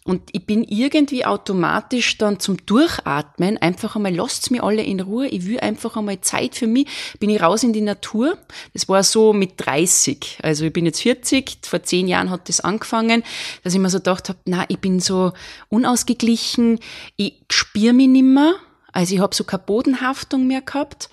Und 0.04 0.30
ich 0.32 0.44
bin 0.44 0.64
irgendwie 0.64 1.25
automatisch 1.25 2.18
dann 2.18 2.40
zum 2.40 2.64
Durchatmen 2.66 3.59
einfach 3.59 3.94
einmal, 3.94 4.12
lasst's 4.12 4.50
mir 4.50 4.64
alle 4.64 4.82
in 4.82 4.99
Ruhe, 4.99 5.28
ich 5.28 5.47
will 5.47 5.61
einfach 5.61 5.97
einmal 5.97 6.21
Zeit 6.21 6.56
für 6.56 6.66
mich, 6.66 6.88
bin 7.21 7.30
ich 7.30 7.40
raus 7.40 7.62
in 7.62 7.73
die 7.73 7.82
Natur. 7.82 8.37
Das 8.73 8.88
war 8.88 9.04
so 9.04 9.32
mit 9.32 9.52
30. 9.59 10.40
Also 10.42 10.64
ich 10.64 10.73
bin 10.73 10.87
jetzt 10.87 11.02
40, 11.02 11.59
vor 11.62 11.85
zehn 11.85 12.09
Jahren 12.09 12.30
hat 12.30 12.49
das 12.49 12.61
angefangen, 12.61 13.23
dass 13.62 13.75
ich 13.75 13.78
mir 13.78 13.90
so 13.90 13.99
gedacht 13.99 14.28
habe, 14.28 14.40
na, 14.44 14.64
ich 14.66 14.78
bin 14.78 14.99
so 14.99 15.32
unausgeglichen, 15.68 16.80
ich 17.14 17.40
spür 17.49 17.92
mich 17.92 18.09
nimmer, 18.09 18.54
also 18.90 19.14
ich 19.14 19.21
habe 19.21 19.35
so 19.37 19.44
keine 19.44 19.62
Bodenhaftung 19.62 20.49
mehr 20.49 20.62
gehabt 20.62 21.11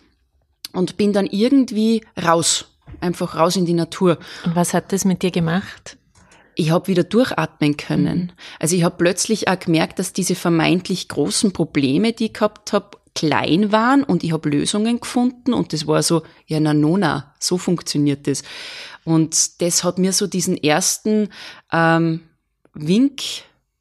und 0.74 0.98
bin 0.98 1.13
dann 1.13 1.27
irgendwie 1.27 2.01
raus, 2.19 2.65
einfach 3.01 3.36
raus 3.36 3.55
in 3.55 3.67
die 3.67 3.74
Natur. 3.74 4.17
Und 4.46 4.55
was 4.55 4.74
hat 4.74 4.91
das 4.93 5.05
mit 5.05 5.22
dir 5.22 5.31
gemacht? 5.31 5.99
Ich 6.60 6.72
habe 6.72 6.88
wieder 6.88 7.04
durchatmen 7.04 7.78
können. 7.78 8.20
Mhm. 8.20 8.32
Also 8.60 8.75
ich 8.75 8.84
habe 8.84 8.98
plötzlich 8.98 9.48
auch 9.48 9.60
gemerkt, 9.60 9.98
dass 9.98 10.13
diese 10.13 10.36
vermeintlich 10.36 11.08
großen 11.08 11.54
Probleme, 11.54 12.12
die 12.12 12.25
ich 12.25 12.34
gehabt 12.34 12.74
habe, 12.74 12.98
klein 13.16 13.72
waren 13.72 14.04
und 14.04 14.24
ich 14.24 14.34
habe 14.34 14.50
Lösungen 14.50 15.00
gefunden 15.00 15.54
und 15.54 15.74
das 15.74 15.88
war 15.88 16.04
so, 16.04 16.22
ja 16.46 16.60
na 16.60 16.74
nona, 16.74 17.34
so 17.39 17.58
funktioniert 17.58 18.28
das. 18.28 18.44
Und 19.04 19.62
das 19.62 19.84
hat 19.84 19.98
mir 19.98 20.13
so 20.13 20.28
diesen 20.28 20.56
ersten 20.56 21.30
ähm, 21.72 22.22
Wink 22.74 23.22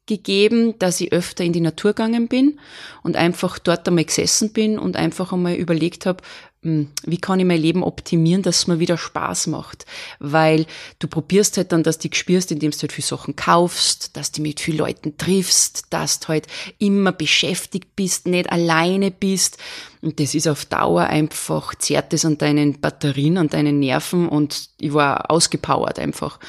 gegeben, 0.05 0.79
dass 0.79 0.99
ich 0.99 1.13
öfter 1.13 1.43
in 1.43 1.53
die 1.53 1.61
Natur 1.61 1.91
gegangen 1.91 2.27
bin 2.27 2.59
und 3.03 3.15
einfach 3.15 3.59
dort 3.59 3.87
einmal 3.87 4.05
gesessen 4.05 4.51
bin 4.51 4.79
und 4.79 4.95
einfach 4.95 5.31
einmal 5.31 5.53
überlegt 5.53 6.05
habe, 6.05 6.23
wie 6.61 7.17
kann 7.17 7.39
ich 7.39 7.45
mein 7.45 7.61
Leben 7.61 7.83
optimieren, 7.83 8.41
dass 8.41 8.57
es 8.57 8.67
mir 8.67 8.79
wieder 8.79 8.97
Spaß 8.97 9.47
macht? 9.47 9.85
Weil 10.19 10.65
du 10.99 11.07
probierst 11.07 11.55
halt 11.55 11.71
dann, 11.71 11.83
dass 11.83 11.99
du 11.99 12.09
spürst, 12.11 12.51
indem 12.51 12.71
du 12.71 12.77
halt 12.77 12.91
viel 12.91 13.03
Sachen 13.03 13.37
kaufst, 13.37 14.17
dass 14.17 14.33
du 14.33 14.41
mit 14.41 14.59
vielen 14.59 14.79
Leuten 14.79 15.17
triffst, 15.17 15.85
dass 15.89 16.19
du 16.19 16.27
halt 16.27 16.47
immer 16.77 17.13
beschäftigt 17.13 17.95
bist, 17.95 18.27
nicht 18.27 18.51
alleine 18.51 19.09
bist. 19.09 19.57
Und 20.01 20.19
das 20.19 20.35
ist 20.35 20.49
auf 20.49 20.65
Dauer 20.65 21.03
einfach, 21.03 21.75
zerrt 21.75 22.13
es 22.13 22.25
an 22.25 22.37
deinen 22.37 22.81
Batterien, 22.81 23.37
an 23.37 23.47
deinen 23.47 23.79
Nerven 23.79 24.27
und 24.27 24.69
ich 24.81 24.93
war 24.93 25.31
ausgepowert 25.31 25.97
einfach. 25.97 26.39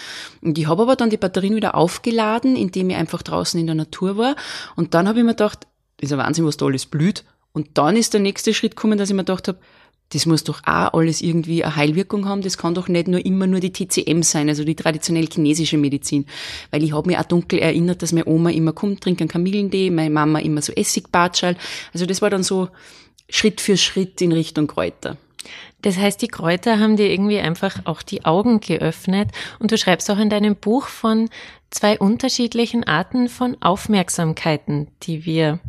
Und 0.43 0.59
ich 0.59 0.67
habe 0.67 0.83
aber 0.83 0.97
dann 0.97 1.11
die 1.11 1.19
Batterien 1.19 1.55
wieder 1.55 1.76
aufgeladen, 1.76 2.57
indem 2.57 2.90
ich 2.90 2.97
einfach 2.97 3.23
draußen 3.23 3.61
in 3.61 3.67
der 3.67 3.76
Natur 3.76 4.17
war. 4.17 4.35
Und 4.75 4.95
dann 4.95 5.07
habe 5.07 5.21
ich 5.21 5.25
mir 5.25 5.33
gedacht, 5.33 5.69
ist 6.00 6.12
ein 6.12 6.19
Wahnsinn, 6.19 6.47
was 6.47 6.57
da 6.57 6.67
alles 6.67 6.87
blüht. 6.87 7.25
Und 7.52 7.79
dann 7.79 7.97
ist 7.97 8.12
der 8.12 8.21
nächste 8.21 8.55
Schritt 8.55 8.75
gekommen, 8.75 8.99
dass 8.99 9.11
ich 9.11 9.14
mir 9.14 9.23
gedacht 9.23 9.49
habe, 9.49 9.59
das 10.12 10.26
muss 10.26 10.45
doch 10.45 10.61
auch 10.64 10.93
alles 10.93 11.21
irgendwie 11.21 11.64
eine 11.64 11.76
Heilwirkung 11.76 12.26
haben. 12.26 12.43
Das 12.43 12.59
kann 12.59 12.75
doch 12.75 12.88
nicht 12.88 13.07
nur 13.09 13.25
immer 13.25 13.47
nur 13.47 13.61
die 13.61 13.73
TCM 13.73 14.23
sein, 14.23 14.49
also 14.49 14.64
die 14.64 14.75
traditionell 14.75 15.29
chinesische 15.33 15.79
Medizin. 15.79 16.26
Weil 16.71 16.83
ich 16.83 16.93
habe 16.93 17.09
mir 17.09 17.21
auch 17.21 17.25
dunkel 17.25 17.61
erinnert, 17.61 18.02
dass 18.02 18.12
meine 18.12 18.26
Oma 18.26 18.50
immer 18.50 18.73
kommt, 18.73 19.02
trinkt 19.02 19.21
einen 19.21 19.29
Kamillentee, 19.29 19.90
meine 19.90 20.11
Mama 20.11 20.40
immer 20.40 20.62
so 20.62 20.73
Essigbatschal. 20.73 21.57
Also 21.93 22.07
das 22.07 22.23
war 22.23 22.31
dann 22.31 22.43
so 22.43 22.69
Schritt 23.29 23.61
für 23.61 23.76
Schritt 23.76 24.21
in 24.21 24.33
Richtung 24.33 24.67
Kräuter. 24.67 25.17
Das 25.83 25.97
heißt, 25.97 26.21
die 26.21 26.29
Kräuter 26.29 26.79
haben 26.79 26.97
dir 26.97 27.11
irgendwie 27.11 27.38
einfach 27.38 27.87
auch 27.87 28.02
die 28.02 28.25
Augen 28.25 28.61
geöffnet 28.61 29.31
und 29.61 29.71
du 29.71 29.79
schreibst 29.79 30.11
auch 30.11 30.19
in 30.19 30.29
deinem 30.29 30.57
Buch 30.57 30.88
von 30.88 31.31
zwei 31.71 31.99
unterschiedlichen 31.99 32.85
Arten 32.85 33.29
von 33.29 33.57
Aufmerksamkeiten, 33.62 34.88
die 35.05 35.25
wir 35.25 35.61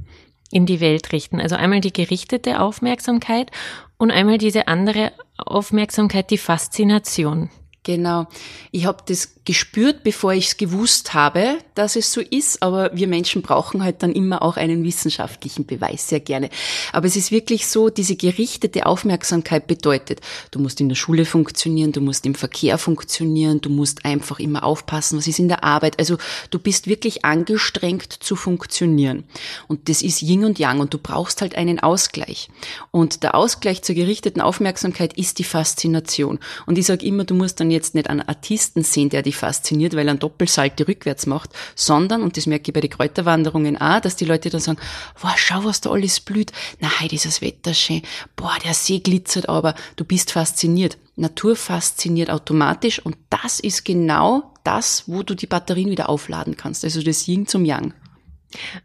in 0.52 0.66
die 0.66 0.80
Welt 0.80 1.12
richten. 1.12 1.40
Also 1.40 1.56
einmal 1.56 1.82
die 1.82 1.94
gerichtete 1.94 2.60
Aufmerksamkeit 2.60 3.52
und 3.98 4.12
einmal 4.12 4.38
diese 4.38 4.68
andere 4.68 5.12
Aufmerksamkeit, 5.38 6.30
die 6.32 6.38
Faszination. 6.38 7.50
Genau. 7.84 8.28
Ich 8.72 8.86
habe 8.86 9.04
das 9.08 9.34
gespürt, 9.44 10.04
bevor 10.04 10.34
ich 10.34 10.50
es 10.50 10.58
gewusst 10.58 11.16
habe, 11.16 11.58
dass 11.74 11.96
es 11.96 12.14
so 12.14 12.22
ist, 12.22 12.62
aber 12.62 12.92
wir 12.94 13.08
Menschen 13.08 13.42
brauchen 13.42 13.84
halt 13.84 14.04
dann 14.04 14.12
immer 14.12 14.44
auch 14.44 14.56
einen 14.56 14.84
wissenschaftlichen 14.84 15.66
Beweis 15.66 16.08
sehr 16.08 16.20
gerne. 16.20 16.50
Aber 16.94 17.08
es 17.08 17.16
ist 17.16 17.32
wirklich 17.32 17.68
so, 17.68 17.90
diese 17.90 18.16
gerichtete 18.16 18.86
Aufmerksamkeit 18.86 19.66
bedeutet, 19.66 20.22
du 20.52 20.60
musst 20.60 20.80
in 20.80 20.90
der 20.90 20.96
Schule 20.96 21.26
funktionieren, 21.26 21.92
du 21.92 22.02
musst 22.02 22.24
im 22.28 22.36
Verkehr 22.36 22.78
funktionieren, 22.78 23.62
du 23.62 23.72
musst 23.72 24.06
einfach 24.06 24.40
immer 24.40 24.64
aufpassen, 24.64 25.18
was 25.18 25.26
ist 25.26 25.40
in 25.40 25.48
der 25.48 25.64
Arbeit. 25.64 25.98
Also 25.98 26.18
du 26.52 26.60
bist 26.60 26.86
wirklich 26.86 27.26
angestrengt 27.26 28.14
zu 28.14 28.36
funktionieren. 28.36 29.24
Und 29.68 29.90
das 29.90 30.04
ist 30.04 30.22
Yin 30.22 30.46
und 30.46 30.60
Yang 30.60 30.82
und 30.82 30.94
du 30.94 31.00
brauchst 31.00 31.42
halt 31.42 31.56
einen 31.56 31.80
Ausgleich. 31.80 32.50
Und 32.92 33.24
der 33.24 33.34
Ausgleich 33.34 33.82
zur 33.82 33.96
gerichteten 33.96 34.40
Aufmerksamkeit 34.40 35.18
ist 35.18 35.40
die 35.40 35.44
Faszination. 35.44 36.38
Und 36.68 36.78
ich 36.78 36.86
sage 36.86 37.04
immer, 37.08 37.24
du 37.24 37.34
musst 37.34 37.60
dann 37.60 37.71
jetzt 37.72 37.96
nicht 37.96 38.10
einen 38.10 38.22
Artisten 38.22 38.84
sehen, 38.84 39.10
der 39.10 39.22
dich 39.22 39.38
fasziniert, 39.38 39.96
weil 39.96 40.08
er 40.08 40.12
einen 40.12 40.20
Doppelsalte 40.20 40.88
rückwärts 40.88 41.26
macht, 41.26 41.52
sondern, 41.76 42.24
und 42.24 42.38
das 42.38 42.46
merke 42.46 42.70
ich 42.70 42.74
bei 42.74 42.82
den 42.82 42.90
Kräuterwanderungen 42.90 43.78
auch, 43.80 44.00
dass 44.00 44.16
die 44.16 44.26
Leute 44.26 44.50
dann 44.50 44.62
sagen, 44.62 44.80
wow, 45.20 45.34
schau, 45.38 45.64
was 45.64 45.82
da 45.82 45.92
alles 45.92 46.20
blüht. 46.20 46.52
Na, 46.80 46.90
heute 47.00 47.16
ist 47.16 47.26
das 47.26 47.42
Wetter 47.42 47.74
schön. 47.74 48.02
Boah, 48.36 48.56
der 48.64 48.74
See 48.74 49.00
glitzert, 49.00 49.50
aber 49.50 49.76
du 49.96 50.06
bist 50.06 50.32
fasziniert. 50.32 50.98
Natur 51.16 51.56
fasziniert 51.56 52.30
automatisch 52.30 53.00
und 53.00 53.18
das 53.30 53.60
ist 53.60 53.86
genau 53.86 54.54
das, 54.64 55.04
wo 55.08 55.24
du 55.24 55.36
die 55.36 55.48
Batterien 55.48 55.90
wieder 55.90 56.10
aufladen 56.10 56.58
kannst. 56.58 56.84
Also 56.84 57.02
das 57.02 57.28
Yin 57.28 57.48
zum 57.48 57.66
Yang. 57.66 57.94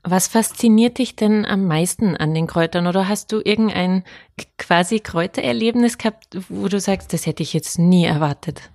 Was 0.02 0.28
fasziniert 0.28 0.98
dich 0.98 1.16
denn 1.16 1.44
am 1.44 1.66
meisten 1.66 2.16
an 2.16 2.34
den 2.34 2.46
Kräutern? 2.46 2.86
Oder 2.86 3.08
hast 3.08 3.32
du 3.32 3.40
irgendein 3.44 4.04
quasi 4.58 5.00
Kräutererlebnis 5.00 5.98
gehabt, 5.98 6.38
wo 6.48 6.68
du 6.68 6.78
sagst, 6.78 7.12
das 7.12 7.26
hätte 7.26 7.42
ich 7.42 7.52
jetzt 7.52 7.78
nie 7.78 8.04
erwartet? 8.04 8.70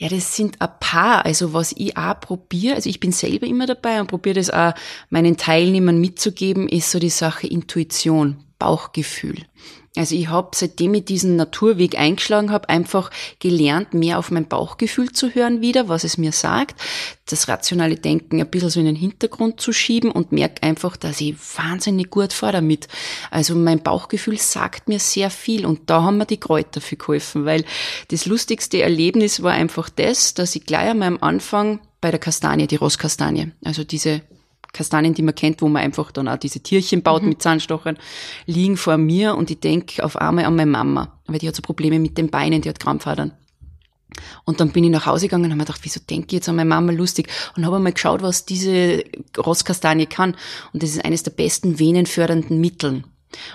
Ja, 0.00 0.08
das 0.08 0.34
sind 0.34 0.62
ein 0.62 0.68
paar. 0.80 1.26
Also 1.26 1.52
was 1.52 1.72
ich 1.72 1.98
auch 1.98 2.18
probiere, 2.18 2.74
also 2.74 2.88
ich 2.88 3.00
bin 3.00 3.12
selber 3.12 3.46
immer 3.46 3.66
dabei 3.66 4.00
und 4.00 4.06
probiere 4.06 4.36
das 4.36 4.48
auch 4.48 4.72
meinen 5.10 5.36
Teilnehmern 5.36 6.00
mitzugeben, 6.00 6.70
ist 6.70 6.90
so 6.90 6.98
die 6.98 7.10
Sache 7.10 7.46
Intuition, 7.46 8.42
Bauchgefühl. 8.58 9.36
Also 9.96 10.14
ich 10.14 10.28
habe, 10.28 10.50
seitdem 10.54 10.94
ich 10.94 11.04
diesen 11.04 11.34
Naturweg 11.34 11.98
eingeschlagen 11.98 12.52
habe, 12.52 12.68
einfach 12.68 13.10
gelernt, 13.40 13.92
mehr 13.92 14.20
auf 14.20 14.30
mein 14.30 14.46
Bauchgefühl 14.46 15.10
zu 15.10 15.34
hören 15.34 15.62
wieder, 15.62 15.88
was 15.88 16.04
es 16.04 16.16
mir 16.16 16.30
sagt, 16.30 16.80
das 17.26 17.48
rationale 17.48 17.96
Denken 17.96 18.40
ein 18.40 18.48
bisschen 18.48 18.70
so 18.70 18.78
in 18.78 18.86
den 18.86 18.94
Hintergrund 18.94 19.60
zu 19.60 19.72
schieben 19.72 20.12
und 20.12 20.30
merke 20.30 20.62
einfach, 20.62 20.96
dass 20.96 21.20
ich 21.20 21.34
wahnsinnig 21.56 22.08
gut 22.08 22.32
fahre 22.32 22.52
damit. 22.52 22.86
Also 23.32 23.56
mein 23.56 23.82
Bauchgefühl 23.82 24.38
sagt 24.38 24.88
mir 24.88 25.00
sehr 25.00 25.28
viel 25.28 25.66
und 25.66 25.90
da 25.90 26.02
haben 26.02 26.18
mir 26.18 26.26
die 26.26 26.38
Kräuter 26.38 26.80
viel 26.80 26.98
geholfen, 26.98 27.44
weil 27.44 27.64
das 28.08 28.26
lustigste 28.26 28.82
Erlebnis 28.82 29.42
war 29.42 29.52
einfach 29.52 29.88
das, 29.90 30.34
dass 30.34 30.54
ich 30.54 30.66
gleich 30.66 30.90
einmal 30.90 31.08
am 31.08 31.18
Anfang 31.20 31.80
bei 32.00 32.12
der 32.12 32.20
Kastanie, 32.20 32.68
die 32.68 32.76
Rosskastanie, 32.76 33.50
also 33.64 33.82
diese 33.82 34.22
Kastanien, 34.72 35.14
die 35.14 35.22
man 35.22 35.34
kennt, 35.34 35.62
wo 35.62 35.68
man 35.68 35.82
einfach 35.82 36.12
dann 36.12 36.28
auch 36.28 36.36
diese 36.36 36.60
Tierchen 36.60 37.02
baut 37.02 37.22
mhm. 37.22 37.30
mit 37.30 37.42
Zahnstochern, 37.42 37.98
liegen 38.46 38.76
vor 38.76 38.96
mir 38.96 39.34
und 39.34 39.50
ich 39.50 39.60
denke 39.60 40.04
auf 40.04 40.16
einmal 40.16 40.44
an 40.44 40.56
meine 40.56 40.70
Mama, 40.70 41.20
weil 41.26 41.38
die 41.38 41.48
hat 41.48 41.56
so 41.56 41.62
Probleme 41.62 41.98
mit 41.98 42.18
den 42.18 42.30
Beinen, 42.30 42.62
die 42.62 42.68
hat 42.68 42.80
Krampfadern. 42.80 43.32
Und 44.44 44.60
dann 44.60 44.70
bin 44.70 44.84
ich 44.84 44.90
nach 44.90 45.06
Hause 45.06 45.26
gegangen 45.26 45.44
und 45.44 45.50
habe 45.50 45.58
mir 45.58 45.64
gedacht, 45.64 45.80
wieso 45.84 46.00
denke 46.00 46.26
ich 46.28 46.32
jetzt 46.32 46.48
an 46.48 46.56
meine 46.56 46.68
Mama 46.68 46.92
lustig? 46.92 47.28
Und 47.56 47.64
habe 47.64 47.78
mal 47.78 47.92
geschaut, 47.92 48.22
was 48.22 48.44
diese 48.44 49.04
Rosskastanie 49.38 50.06
kann. 50.06 50.36
Und 50.72 50.82
das 50.82 50.90
ist 50.90 51.04
eines 51.04 51.22
der 51.22 51.30
besten 51.30 51.78
venenfördernden 51.78 52.60
Mitteln. 52.60 53.04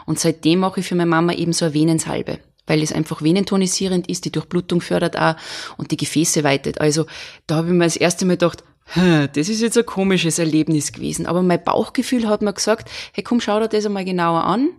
Und 0.05 0.17
seitdem 0.17 0.59
mache 0.59 0.79
ich 0.79 0.87
für 0.87 0.95
meine 0.95 1.09
Mama 1.09 1.33
eben 1.33 1.51
so 1.53 1.65
eine 1.65 1.73
Venensalbe 1.73 2.39
weil 2.67 2.81
es 2.81 2.91
einfach 2.91 3.21
venentonisierend 3.21 4.09
ist, 4.09 4.25
die 4.25 4.31
Durchblutung 4.31 4.81
fördert 4.81 5.17
auch 5.17 5.35
und 5.77 5.91
die 5.91 5.97
Gefäße 5.97 6.43
weitet. 6.43 6.81
Also 6.81 7.05
da 7.47 7.57
habe 7.57 7.67
ich 7.67 7.73
mir 7.73 7.83
das 7.83 7.95
erste 7.95 8.25
Mal 8.25 8.33
gedacht, 8.33 8.63
das 8.93 9.49
ist 9.49 9.61
jetzt 9.61 9.77
ein 9.77 9.85
komisches 9.85 10.39
Erlebnis 10.39 10.91
gewesen. 10.91 11.25
Aber 11.25 11.41
mein 11.41 11.63
Bauchgefühl 11.63 12.27
hat 12.27 12.41
mir 12.41 12.53
gesagt, 12.53 12.89
hey 13.13 13.23
komm, 13.23 13.41
schau 13.41 13.59
dir 13.59 13.67
das 13.67 13.85
einmal 13.85 14.05
genauer 14.05 14.43
an. 14.43 14.69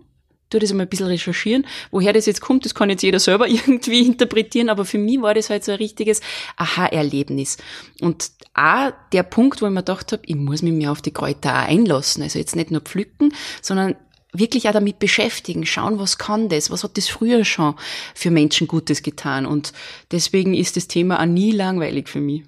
Tu 0.49 0.61
das 0.61 0.71
einmal 0.71 0.87
ein 0.87 0.89
bisschen 0.89 1.09
recherchieren. 1.09 1.67
Woher 1.91 2.13
das 2.13 2.27
jetzt 2.27 2.41
kommt, 2.41 2.65
das 2.65 2.75
kann 2.75 2.89
jetzt 2.89 3.03
jeder 3.03 3.19
selber 3.19 3.49
irgendwie 3.49 4.07
interpretieren. 4.07 4.69
Aber 4.69 4.85
für 4.85 4.99
mich 4.99 5.21
war 5.21 5.35
das 5.35 5.51
halt 5.51 5.65
so 5.65 5.73
ein 5.73 5.79
richtiges 5.79 6.21
Aha-Erlebnis. 6.57 7.59
Und 8.01 8.31
auch 8.55 8.93
der 9.13 9.25
Punkt, 9.25 9.61
wo 9.61 9.67
ich 9.67 9.73
mir 9.73 9.81
gedacht 9.81 10.13
habe, 10.13 10.23
ich 10.25 10.37
muss 10.37 10.63
mich 10.63 10.73
mehr 10.73 10.93
auf 10.93 11.03
die 11.03 11.13
Kräuter 11.13 11.51
auch 11.51 11.69
einlassen. 11.69 12.23
Also 12.23 12.39
jetzt 12.39 12.55
nicht 12.55 12.71
nur 12.71 12.81
pflücken, 12.81 13.35
sondern 13.61 13.97
wirklich 14.39 14.69
auch 14.69 14.73
damit 14.73 14.99
beschäftigen, 14.99 15.67
schauen, 15.67 15.99
was 15.99 16.19
kann 16.19 16.49
das, 16.49 16.71
was 16.71 16.85
hat 16.85 16.97
das 16.97 17.09
früher 17.09 17.45
schon 17.45 17.75
für 18.15 18.31
Menschen 18.31 18.67
Gutes 18.67 19.03
getan. 19.03 19.47
Und 19.47 19.73
deswegen 20.11 20.55
ist 20.55 20.77
das 20.77 20.89
Thema 20.89 21.21
auch 21.21 21.27
nie 21.27 21.53
langweilig 21.53 22.09
für 22.09 22.21
mich. 22.21 22.43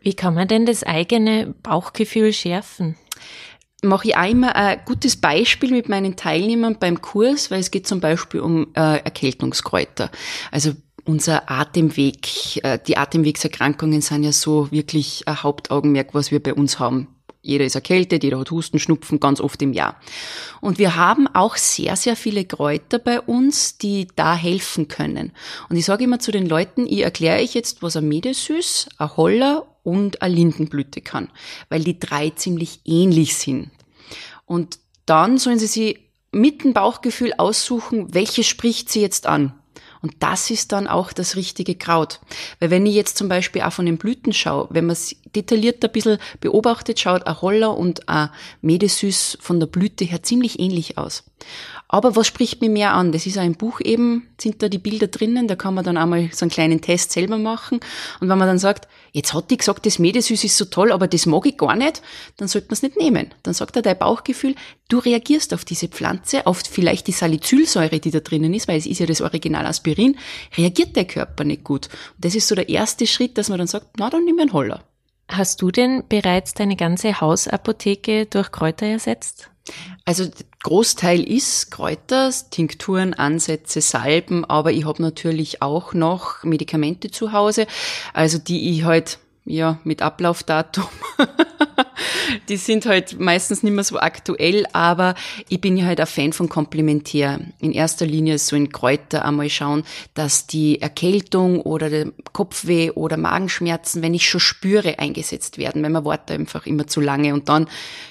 Wie 0.00 0.14
kann 0.14 0.34
man 0.34 0.48
denn 0.48 0.66
das 0.66 0.82
eigene 0.82 1.54
Bauchgefühl 1.62 2.32
schärfen? 2.32 2.96
mache 3.82 4.08
ich 4.08 4.16
auch 4.16 4.28
immer 4.28 4.56
ein 4.56 4.80
gutes 4.84 5.16
Beispiel 5.16 5.70
mit 5.70 5.88
meinen 5.88 6.16
Teilnehmern 6.16 6.78
beim 6.80 7.00
Kurs, 7.00 7.50
weil 7.50 7.60
es 7.60 7.70
geht 7.70 7.86
zum 7.86 8.00
Beispiel 8.00 8.40
um 8.40 8.68
äh, 8.74 8.98
Erkältungskräuter. 8.98 10.10
Also 10.50 10.72
unser 11.04 11.50
Atemweg, 11.50 12.64
äh, 12.64 12.78
die 12.84 12.96
Atemwegserkrankungen 12.96 14.00
sind 14.00 14.24
ja 14.24 14.32
so 14.32 14.70
wirklich 14.72 15.22
ein 15.26 15.42
Hauptaugenmerk, 15.42 16.14
was 16.14 16.30
wir 16.30 16.42
bei 16.42 16.54
uns 16.54 16.78
haben 16.78 17.15
jeder 17.46 17.64
ist 17.64 17.74
erkältet, 17.74 18.24
jeder 18.24 18.40
hat 18.40 18.50
Husten, 18.50 18.78
Schnupfen, 18.78 19.20
ganz 19.20 19.40
oft 19.40 19.62
im 19.62 19.72
Jahr. 19.72 20.00
Und 20.60 20.78
wir 20.78 20.96
haben 20.96 21.28
auch 21.28 21.56
sehr, 21.56 21.96
sehr 21.96 22.16
viele 22.16 22.44
Kräuter 22.44 22.98
bei 22.98 23.20
uns, 23.20 23.78
die 23.78 24.08
da 24.16 24.34
helfen 24.34 24.88
können. 24.88 25.32
Und 25.68 25.76
ich 25.76 25.84
sage 25.84 26.04
immer 26.04 26.18
zu 26.18 26.32
den 26.32 26.46
Leuten, 26.46 26.86
ich 26.86 27.02
erkläre 27.02 27.40
euch 27.40 27.54
jetzt, 27.54 27.82
was 27.82 27.96
ein 27.96 28.08
Medesüß, 28.08 28.88
ein 28.98 29.16
Holler 29.16 29.66
und 29.84 30.22
eine 30.22 30.34
Lindenblüte 30.34 31.00
kann, 31.00 31.30
weil 31.68 31.84
die 31.84 32.00
drei 32.00 32.30
ziemlich 32.30 32.80
ähnlich 32.84 33.36
sind. 33.36 33.70
Und 34.44 34.78
dann 35.06 35.38
sollen 35.38 35.60
sie 35.60 35.68
sich 35.68 36.00
mit 36.32 36.64
dem 36.64 36.74
Bauchgefühl 36.74 37.32
aussuchen, 37.38 38.12
welches 38.12 38.46
spricht 38.46 38.90
sie 38.90 39.00
jetzt 39.00 39.26
an. 39.26 39.54
Und 40.02 40.14
das 40.20 40.50
ist 40.50 40.72
dann 40.72 40.86
auch 40.86 41.12
das 41.12 41.36
richtige 41.36 41.74
Kraut. 41.74 42.20
Weil 42.60 42.70
wenn 42.70 42.86
ich 42.86 42.94
jetzt 42.94 43.16
zum 43.16 43.28
Beispiel 43.28 43.62
auch 43.62 43.72
von 43.72 43.86
den 43.86 43.98
Blüten 43.98 44.32
schaue, 44.32 44.68
wenn 44.70 44.86
man 44.86 44.94
es 44.94 45.16
detailliert 45.34 45.84
ein 45.84 45.92
bisschen 45.92 46.18
beobachtet, 46.40 47.00
schaut 47.00 47.26
ein 47.26 47.40
Holler 47.40 47.76
und 47.76 48.08
ein 48.08 48.30
Medesüß 48.62 49.38
von 49.40 49.60
der 49.60 49.66
Blüte 49.66 50.04
her 50.04 50.22
ziemlich 50.22 50.58
ähnlich 50.58 50.98
aus. 50.98 51.24
Aber 51.88 52.16
was 52.16 52.26
spricht 52.26 52.60
mir 52.60 52.70
mehr 52.70 52.94
an? 52.94 53.12
Das 53.12 53.26
ist 53.26 53.36
im 53.36 53.54
Buch 53.54 53.80
eben, 53.80 54.28
sind 54.40 54.60
da 54.62 54.68
die 54.68 54.78
Bilder 54.78 55.06
drinnen, 55.06 55.46
da 55.46 55.54
kann 55.54 55.74
man 55.74 55.84
dann 55.84 55.96
einmal 55.96 56.28
so 56.32 56.44
einen 56.44 56.50
kleinen 56.50 56.80
Test 56.80 57.12
selber 57.12 57.38
machen. 57.38 57.78
Und 58.20 58.28
wenn 58.28 58.38
man 58.38 58.48
dann 58.48 58.58
sagt, 58.58 58.88
jetzt 59.12 59.34
hat 59.34 59.50
die 59.50 59.56
gesagt, 59.56 59.86
das 59.86 60.00
Medesüß 60.00 60.42
ist 60.42 60.56
so 60.56 60.64
toll, 60.64 60.90
aber 60.90 61.06
das 61.06 61.26
mag 61.26 61.46
ich 61.46 61.56
gar 61.56 61.76
nicht, 61.76 62.02
dann 62.38 62.48
sollte 62.48 62.66
man 62.68 62.72
es 62.72 62.82
nicht 62.82 62.96
nehmen. 62.96 63.32
Dann 63.44 63.54
sagt 63.54 63.76
er 63.76 63.82
dein 63.82 63.98
Bauchgefühl, 63.98 64.56
du 64.88 64.98
reagierst 64.98 65.54
auf 65.54 65.64
diese 65.64 65.86
Pflanze, 65.86 66.46
auf 66.46 66.62
vielleicht 66.68 67.06
die 67.06 67.12
Salicylsäure, 67.12 68.00
die 68.00 68.10
da 68.10 68.18
drinnen 68.18 68.52
ist, 68.52 68.66
weil 68.66 68.78
es 68.78 68.86
ist 68.86 68.98
ja 68.98 69.06
das 69.06 69.20
Original 69.20 69.64
Aspirin, 69.64 70.18
reagiert 70.56 70.96
der 70.96 71.04
Körper 71.04 71.44
nicht 71.44 71.62
gut. 71.62 71.86
Und 72.16 72.24
das 72.24 72.34
ist 72.34 72.48
so 72.48 72.56
der 72.56 72.68
erste 72.68 73.06
Schritt, 73.06 73.38
dass 73.38 73.48
man 73.48 73.58
dann 73.58 73.68
sagt, 73.68 73.90
na, 73.98 74.10
dann 74.10 74.24
nimm 74.24 74.40
einen 74.40 74.52
Holler. 74.52 74.82
Hast 75.28 75.62
du 75.62 75.70
denn 75.70 76.04
bereits 76.08 76.54
deine 76.54 76.76
ganze 76.76 77.20
Hausapotheke 77.20 78.26
durch 78.26 78.50
Kräuter 78.50 78.86
ersetzt? 78.86 79.50
Also 80.04 80.28
Großteil 80.62 81.22
ist 81.22 81.70
Kräuter, 81.70 82.30
Tinkturen, 82.50 83.14
Ansätze, 83.14 83.80
Salben, 83.80 84.44
aber 84.44 84.72
ich 84.72 84.84
habe 84.84 85.02
natürlich 85.02 85.62
auch 85.62 85.94
noch 85.94 86.44
Medikamente 86.44 87.10
zu 87.10 87.32
Hause, 87.32 87.66
also 88.12 88.38
die 88.38 88.70
ich 88.70 88.84
halt 88.84 89.18
ja 89.46 89.78
mit 89.84 90.02
Ablaufdatum 90.02 90.84
die 92.48 92.56
sind 92.56 92.86
halt 92.86 93.18
meistens 93.18 93.62
nicht 93.62 93.72
mehr 93.72 93.84
so 93.84 93.98
aktuell, 93.98 94.66
aber 94.72 95.14
ich 95.48 95.60
bin 95.60 95.76
ja 95.76 95.86
halt 95.86 96.00
ein 96.00 96.06
Fan 96.06 96.32
von 96.32 96.48
Komplementär. 96.48 97.40
In 97.60 97.72
erster 97.72 98.06
Linie 98.06 98.38
so 98.38 98.56
in 98.56 98.72
Kräuter 98.72 99.24
einmal 99.24 99.50
schauen, 99.50 99.84
dass 100.14 100.46
die 100.46 100.80
Erkältung 100.80 101.60
oder 101.60 101.90
der 101.90 102.12
Kopfweh 102.32 102.90
oder 102.90 103.16
Magenschmerzen, 103.16 104.02
wenn 104.02 104.14
ich 104.14 104.28
schon 104.28 104.40
spüre, 104.40 104.98
eingesetzt 104.98 105.58
werden, 105.58 105.82
weil 105.82 105.90
man 105.90 106.04
wartet 106.04 106.38
einfach 106.38 106.66
immer 106.66 106.86
zu 106.86 107.00
lange 107.00 107.34
und 107.34 107.48
dann 107.48 107.68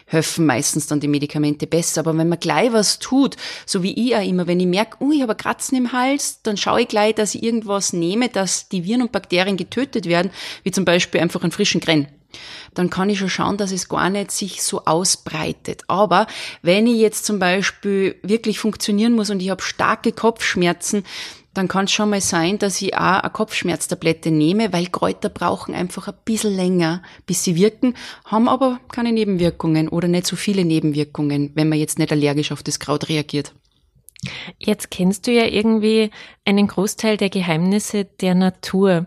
helfen 0.07 0.45
meistens 0.45 0.87
dann 0.87 0.99
die 0.99 1.07
Medikamente 1.07 1.67
besser. 1.67 2.01
Aber 2.01 2.17
wenn 2.17 2.29
man 2.29 2.39
gleich 2.39 2.71
was 2.71 2.99
tut, 2.99 3.35
so 3.65 3.83
wie 3.83 3.93
ich 3.93 4.15
auch 4.15 4.25
immer, 4.25 4.47
wenn 4.47 4.59
ich 4.59 4.67
merke, 4.67 4.97
oh, 4.99 5.11
ich 5.11 5.21
habe 5.21 5.35
Kratzen 5.35 5.77
im 5.77 5.91
Hals, 5.91 6.41
dann 6.43 6.57
schaue 6.57 6.81
ich 6.81 6.87
gleich, 6.87 7.15
dass 7.15 7.35
ich 7.35 7.43
irgendwas 7.43 7.93
nehme, 7.93 8.29
dass 8.29 8.69
die 8.69 8.85
Viren 8.85 9.01
und 9.01 9.11
Bakterien 9.11 9.57
getötet 9.57 10.05
werden, 10.05 10.31
wie 10.63 10.71
zum 10.71 10.85
Beispiel 10.85 11.21
einfach 11.25 11.43
einen 11.43 11.51
frischen 11.51 11.81
Grenn 11.81 12.07
dann 12.73 12.89
kann 12.89 13.09
ich 13.09 13.19
schon 13.19 13.29
schauen, 13.29 13.57
dass 13.57 13.71
es 13.71 13.89
gar 13.89 14.09
nicht 14.09 14.31
sich 14.31 14.61
so 14.61 14.85
ausbreitet. 14.85 15.83
Aber 15.87 16.27
wenn 16.61 16.87
ich 16.87 16.97
jetzt 16.97 17.25
zum 17.25 17.39
Beispiel 17.39 18.15
wirklich 18.21 18.59
funktionieren 18.59 19.13
muss 19.13 19.29
und 19.29 19.41
ich 19.41 19.49
habe 19.49 19.63
starke 19.63 20.11
Kopfschmerzen, 20.11 21.03
dann 21.53 21.69
kann 21.69 21.85
es 21.85 21.93
schon 21.93 22.09
mal 22.09 22.19
sein, 22.19 22.59
dass 22.59 22.81
ich 22.81 22.95
auch 22.95 23.21
eine 23.21 23.29
Kopfschmerztablette 23.29 24.29
nehme, 24.29 24.73
weil 24.73 24.87
Kräuter 24.87 25.29
brauchen 25.29 25.73
einfach 25.73 26.09
ein 26.09 26.15
bisschen 26.25 26.53
länger, 26.53 27.01
bis 27.25 27.45
sie 27.45 27.55
wirken, 27.55 27.95
haben 28.25 28.49
aber 28.49 28.81
keine 28.91 29.13
Nebenwirkungen 29.13 29.87
oder 29.87 30.09
nicht 30.09 30.27
so 30.27 30.35
viele 30.35 30.65
Nebenwirkungen, 30.65 31.51
wenn 31.55 31.69
man 31.69 31.79
jetzt 31.79 31.97
nicht 31.97 32.11
allergisch 32.11 32.51
auf 32.51 32.61
das 32.61 32.81
Kraut 32.81 33.07
reagiert. 33.07 33.53
Jetzt 34.57 34.91
kennst 34.91 35.27
du 35.27 35.31
ja 35.31 35.45
irgendwie 35.45 36.09
einen 36.43 36.67
Großteil 36.67 37.15
der 37.15 37.29
Geheimnisse 37.29 38.03
der 38.03 38.35
Natur. 38.35 39.05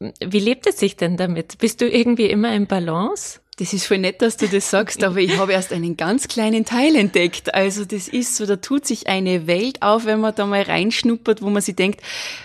Wie 0.00 0.38
lebt 0.38 0.66
es 0.66 0.78
sich 0.78 0.96
denn 0.96 1.18
damit? 1.18 1.58
Bist 1.58 1.82
du 1.82 1.88
irgendwie 1.88 2.26
immer 2.26 2.54
im 2.54 2.66
Balance? 2.66 3.40
Das 3.58 3.74
ist 3.74 3.84
voll 3.84 3.98
nett, 3.98 4.22
dass 4.22 4.38
du 4.38 4.48
das 4.48 4.70
sagst, 4.70 5.04
aber 5.04 5.18
ich 5.18 5.36
habe 5.36 5.52
erst 5.52 5.74
einen 5.74 5.98
ganz 5.98 6.28
kleinen 6.28 6.64
Teil 6.64 6.96
entdeckt. 6.96 7.54
Also 7.54 7.84
das 7.84 8.08
ist 8.08 8.36
so, 8.36 8.46
da 8.46 8.56
tut 8.56 8.86
sich 8.86 9.08
eine 9.08 9.46
Welt 9.46 9.82
auf, 9.82 10.06
wenn 10.06 10.20
man 10.20 10.34
da 10.34 10.46
mal 10.46 10.62
reinschnuppert, 10.62 11.42
wo 11.42 11.50
man 11.50 11.60
sich 11.60 11.76
denkt, 11.76 12.00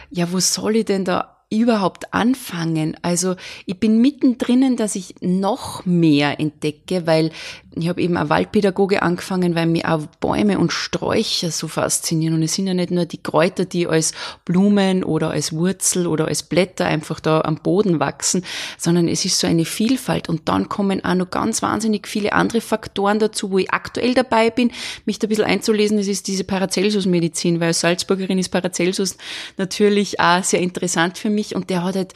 ja, 0.10 0.30
wo 0.34 0.42
soll 0.42 0.76
ich 0.76 0.86
denn 0.86 1.06
da 1.06 1.46
überhaupt 1.50 2.14
anfangen? 2.14 2.98
Also 3.02 3.36
ich 3.66 3.80
bin 3.80 4.02
mittendrin, 4.02 4.76
dass 4.76 4.96
ich 4.96 5.16
noch 5.22 5.86
mehr 5.86 6.42
entdecke, 6.42 7.08
weil 7.08 7.32
ich 7.76 7.90
habe 7.90 8.02
eben 8.02 8.16
eine 8.16 8.30
Waldpädagoge 8.30 9.02
angefangen, 9.02 9.56
weil 9.56 9.66
mir 9.66 9.92
auch 9.94 10.06
Bäume 10.20 10.60
und 10.60 10.72
Sträucher 10.72 11.52
so 11.52 11.68
faszinieren. 11.68 12.36
Und 12.36 12.44
es 12.44 12.54
sind 12.54 12.68
ja 12.68 12.74
nicht 12.74 12.92
nur 12.92 13.06
die 13.06 13.22
Kräuter, 13.22 13.66
die 13.66 13.88
als 13.88 14.14
Blumen 14.46 15.04
oder 15.04 15.32
als 15.32 15.52
Wurzel 15.52 16.08
oder 16.08 16.28
als 16.28 16.44
Blätter 16.44 16.86
einfach 16.86 17.20
da 17.20 17.42
am 17.42 17.58
Boden 17.58 18.00
wachsen, 18.00 18.46
sondern 18.78 19.08
es 19.08 19.26
ist 19.26 19.40
so 19.40 19.48
eine 19.48 19.66
Vielfalt. 19.66 20.30
Und 20.30 20.48
dann 20.48 20.70
kommen 20.70 21.04
auch 21.04 21.16
noch 21.16 21.30
ganz 21.30 21.62
wahnsinnig 21.62 22.08
viele 22.08 22.34
andere 22.34 22.62
Faktoren 22.62 23.20
dazu, 23.20 23.52
wo 23.52 23.58
ich 23.58 23.72
aktuell 23.72 24.14
dabei 24.14 24.50
bin, 24.50 24.72
mich 25.06 25.20
da 25.20 25.28
ein 25.28 25.30
bisschen 25.30 25.46
einzulesen. 25.46 25.98
Das 25.98 26.08
ist 26.08 26.28
diese 26.28 26.46
Paracelsus-Medizin, 26.46 27.60
weil 27.60 27.68
als 27.68 27.82
Salzburgerin 27.82 28.40
ist 28.40 28.50
Paracelsus 28.50 29.18
natürlich 29.58 30.20
auch 30.20 30.44
sehr 30.44 30.62
interessant 30.62 31.18
für 31.18 31.30
mich. 31.30 31.56
Und 31.56 31.70
der 31.70 31.84
hat 31.84 31.96
halt 31.96 32.14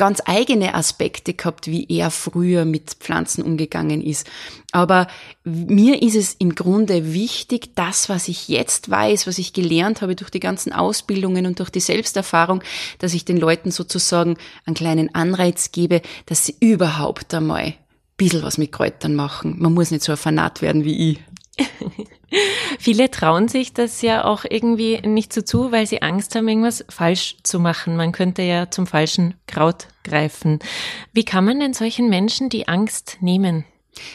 ganz 0.00 0.22
eigene 0.24 0.74
Aspekte 0.74 1.34
gehabt, 1.34 1.66
wie 1.66 1.86
er 1.90 2.10
früher 2.10 2.64
mit 2.64 2.92
Pflanzen 3.00 3.44
umgegangen 3.44 4.00
ist. 4.00 4.26
Aber 4.72 5.08
mir 5.44 6.02
ist 6.02 6.16
es 6.16 6.32
im 6.32 6.54
Grunde 6.54 7.12
wichtig, 7.12 7.74
das, 7.74 8.08
was 8.08 8.26
ich 8.28 8.48
jetzt 8.48 8.90
weiß, 8.90 9.26
was 9.26 9.36
ich 9.36 9.52
gelernt 9.52 10.00
habe 10.00 10.16
durch 10.16 10.30
die 10.30 10.40
ganzen 10.40 10.72
Ausbildungen 10.72 11.44
und 11.44 11.58
durch 11.58 11.68
die 11.68 11.80
Selbsterfahrung, 11.80 12.62
dass 12.98 13.12
ich 13.12 13.26
den 13.26 13.36
Leuten 13.36 13.70
sozusagen 13.70 14.38
einen 14.64 14.74
kleinen 14.74 15.14
Anreiz 15.14 15.70
gebe, 15.70 16.00
dass 16.24 16.46
sie 16.46 16.56
überhaupt 16.60 17.34
einmal 17.34 17.64
ein 17.64 17.74
bisschen 18.16 18.42
was 18.42 18.56
mit 18.56 18.72
Kräutern 18.72 19.14
machen. 19.14 19.56
Man 19.58 19.74
muss 19.74 19.90
nicht 19.90 20.02
so 20.02 20.12
ein 20.12 20.18
Fanat 20.18 20.62
werden 20.62 20.82
wie 20.82 21.10
ich. 21.10 21.18
Viele 22.78 23.10
trauen 23.10 23.48
sich 23.48 23.74
das 23.74 24.00
ja 24.00 24.24
auch 24.24 24.46
irgendwie 24.48 25.02
nicht 25.02 25.34
so 25.34 25.42
zu, 25.42 25.72
weil 25.72 25.86
sie 25.86 26.00
Angst 26.00 26.34
haben, 26.34 26.48
irgendwas 26.48 26.86
falsch 26.88 27.36
zu 27.42 27.60
machen. 27.60 27.96
Man 27.96 28.12
könnte 28.12 28.40
ja 28.40 28.70
zum 28.70 28.86
falschen 28.86 29.34
Kraut 29.46 29.88
greifen. 30.04 30.58
Wie 31.12 31.24
kann 31.24 31.44
man 31.44 31.60
denn 31.60 31.74
solchen 31.74 32.08
Menschen 32.08 32.48
die 32.48 32.68
Angst 32.68 33.18
nehmen? 33.20 33.64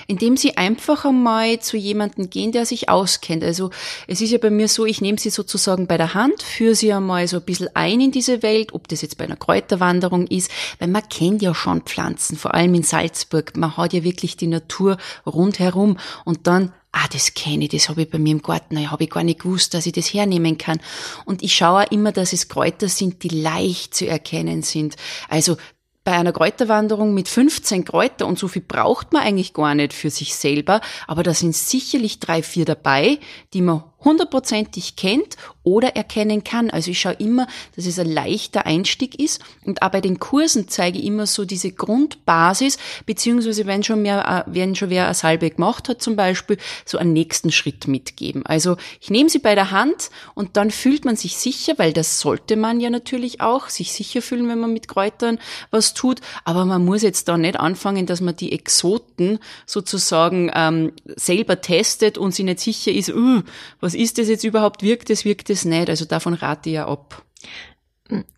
Indem 0.07 0.37
sie 0.37 0.57
einfach 0.57 1.05
einmal 1.05 1.59
zu 1.59 1.77
jemandem 1.77 2.29
gehen, 2.29 2.51
der 2.51 2.65
sich 2.65 2.89
auskennt. 2.89 3.43
Also 3.43 3.71
es 4.07 4.21
ist 4.21 4.31
ja 4.31 4.37
bei 4.37 4.49
mir 4.49 4.67
so, 4.67 4.85
ich 4.85 5.01
nehme 5.01 5.19
sie 5.19 5.29
sozusagen 5.29 5.85
bei 5.85 5.97
der 5.97 6.13
Hand, 6.13 6.41
führe 6.41 6.75
sie 6.75 6.93
einmal 6.93 7.27
so 7.27 7.37
ein 7.37 7.43
bisschen 7.43 7.69
ein 7.75 7.99
in 7.99 8.11
diese 8.11 8.41
Welt, 8.41 8.73
ob 8.73 8.87
das 8.87 9.01
jetzt 9.01 9.17
bei 9.17 9.25
einer 9.25 9.35
Kräuterwanderung 9.35 10.27
ist, 10.27 10.49
weil 10.79 10.87
man 10.87 11.07
kennt 11.09 11.41
ja 11.41 11.53
schon 11.53 11.81
Pflanzen, 11.81 12.37
vor 12.37 12.55
allem 12.55 12.73
in 12.73 12.83
Salzburg. 12.83 13.55
Man 13.57 13.75
hat 13.75 13.93
ja 13.93 14.03
wirklich 14.03 14.37
die 14.37 14.47
Natur 14.47 14.97
rundherum 15.25 15.97
und 16.23 16.47
dann 16.47 16.73
ah, 16.95 17.07
das 17.11 17.33
kenne 17.33 17.65
ich, 17.65 17.71
das 17.71 17.89
habe 17.89 18.03
ich 18.03 18.09
bei 18.09 18.17
mir 18.17 18.31
im 18.31 18.41
Garten, 18.41 18.75
da 18.75 18.89
habe 18.89 19.03
ich 19.03 19.09
gar 19.09 19.23
nicht 19.23 19.41
gewusst, 19.41 19.73
dass 19.73 19.85
ich 19.85 19.91
das 19.91 20.13
hernehmen 20.13 20.57
kann. 20.57 20.79
Und 21.25 21.43
ich 21.43 21.53
schaue 21.53 21.83
immer, 21.91 22.13
dass 22.13 22.31
es 22.31 22.47
Kräuter 22.47 22.87
sind, 22.87 23.21
die 23.23 23.29
leicht 23.29 23.93
zu 23.93 24.07
erkennen 24.07 24.63
sind. 24.63 24.95
Also 25.27 25.57
bei 26.05 26.13
einer 26.13 26.31
Kräuterwanderung 26.31 27.13
mit 27.13 27.27
15 27.27 27.83
Kräuter 27.83 28.27
und 28.27 28.37
so 28.39 28.47
viel 28.47 28.61
braucht 28.61 29.11
man 29.11 29.23
eigentlich 29.23 29.53
gar 29.53 29.73
nicht 29.73 29.91
für 29.91 30.11
sich 30.11 30.35
selber, 30.35 30.79
aber 31.07 31.23
da 31.23 31.33
sind 31.33 31.55
sicherlich 31.55 32.19
drei, 32.19 32.43
vier 32.43 32.63
dabei, 32.63 33.17
die 33.53 33.61
man 33.61 33.83
hundertprozentig 34.05 34.95
kennt 34.95 35.35
oder 35.65 35.95
erkennen 35.95 36.43
kann. 36.43 36.69
Also 36.69 36.91
ich 36.91 36.99
schaue 36.99 37.13
immer, 37.13 37.47
dass 37.75 37.85
es 37.85 37.99
ein 37.99 38.09
leichter 38.09 38.65
Einstieg 38.65 39.19
ist 39.19 39.41
und 39.65 39.81
auch 39.81 39.89
bei 39.89 39.99
den 39.99 40.19
Kursen 40.19 40.69
zeige 40.69 40.99
ich 40.99 41.05
immer 41.05 41.25
so 41.25 41.43
diese 41.43 41.71
Grundbasis, 41.71 42.77
beziehungsweise 43.05 43.65
wenn 43.65 43.83
schon 43.83 44.03
mehr, 44.03 44.45
äh, 44.47 44.51
wenn 44.53 44.75
schon 44.75 44.91
wer 44.91 45.05
eine 45.05 45.15
Salbe 45.15 45.49
gemacht 45.49 45.89
hat 45.89 46.01
zum 46.01 46.15
Beispiel, 46.15 46.57
so 46.85 46.97
einen 46.97 47.13
nächsten 47.13 47.51
Schritt 47.51 47.87
mitgeben. 47.87 48.45
Also 48.45 48.77
ich 49.01 49.09
nehme 49.09 49.29
sie 49.29 49.39
bei 49.39 49.55
der 49.55 49.71
Hand 49.71 50.11
und 50.35 50.55
dann 50.55 50.69
fühlt 50.69 51.03
man 51.03 51.15
sich 51.15 51.35
sicher, 51.35 51.73
weil 51.77 51.91
das 51.91 52.19
sollte 52.19 52.55
man 52.55 52.79
ja 52.79 52.91
natürlich 52.91 53.41
auch, 53.41 53.69
sich 53.69 53.91
sicher 53.91 54.21
fühlen, 54.21 54.47
wenn 54.47 54.59
man 54.59 54.71
mit 54.71 54.87
Kräutern 54.87 55.39
was 55.71 55.95
tut, 55.95 56.21
aber 56.43 56.65
man 56.65 56.85
muss 56.85 57.01
jetzt 57.01 57.27
da 57.27 57.37
nicht 57.37 57.59
anfangen, 57.59 58.05
dass 58.05 58.21
man 58.21 58.35
die 58.35 58.51
Exoten 58.51 59.39
sozusagen 59.65 60.51
ähm, 60.53 60.93
selber 61.15 61.61
testet 61.61 62.19
und 62.19 62.35
sich 62.35 62.45
nicht 62.45 62.59
sicher 62.59 62.91
ist, 62.91 63.09
uh, 63.09 63.41
was 63.79 63.94
ist 63.95 64.17
das 64.17 64.27
jetzt 64.27 64.43
überhaupt, 64.43 64.83
wirkt 64.83 65.09
es, 65.09 65.25
wirkt 65.25 65.49
es 65.49 65.65
nicht. 65.65 65.89
Also 65.89 66.05
davon 66.05 66.33
rate 66.33 66.69
ich 66.69 66.75
ja 66.75 66.87
ab. 66.87 67.23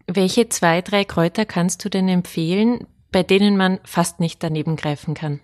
Welche 0.08 0.48
zwei, 0.50 0.82
drei 0.82 1.04
Kräuter 1.04 1.46
kannst 1.46 1.84
du 1.84 1.90
denn 1.90 2.08
empfehlen, 2.08 2.88
bei 3.12 3.24
denen 3.24 3.58
man 3.58 3.80
fast 3.84 4.20
nicht 4.20 4.42
daneben 4.42 4.76
greifen 4.76 5.14
kann? 5.14 5.42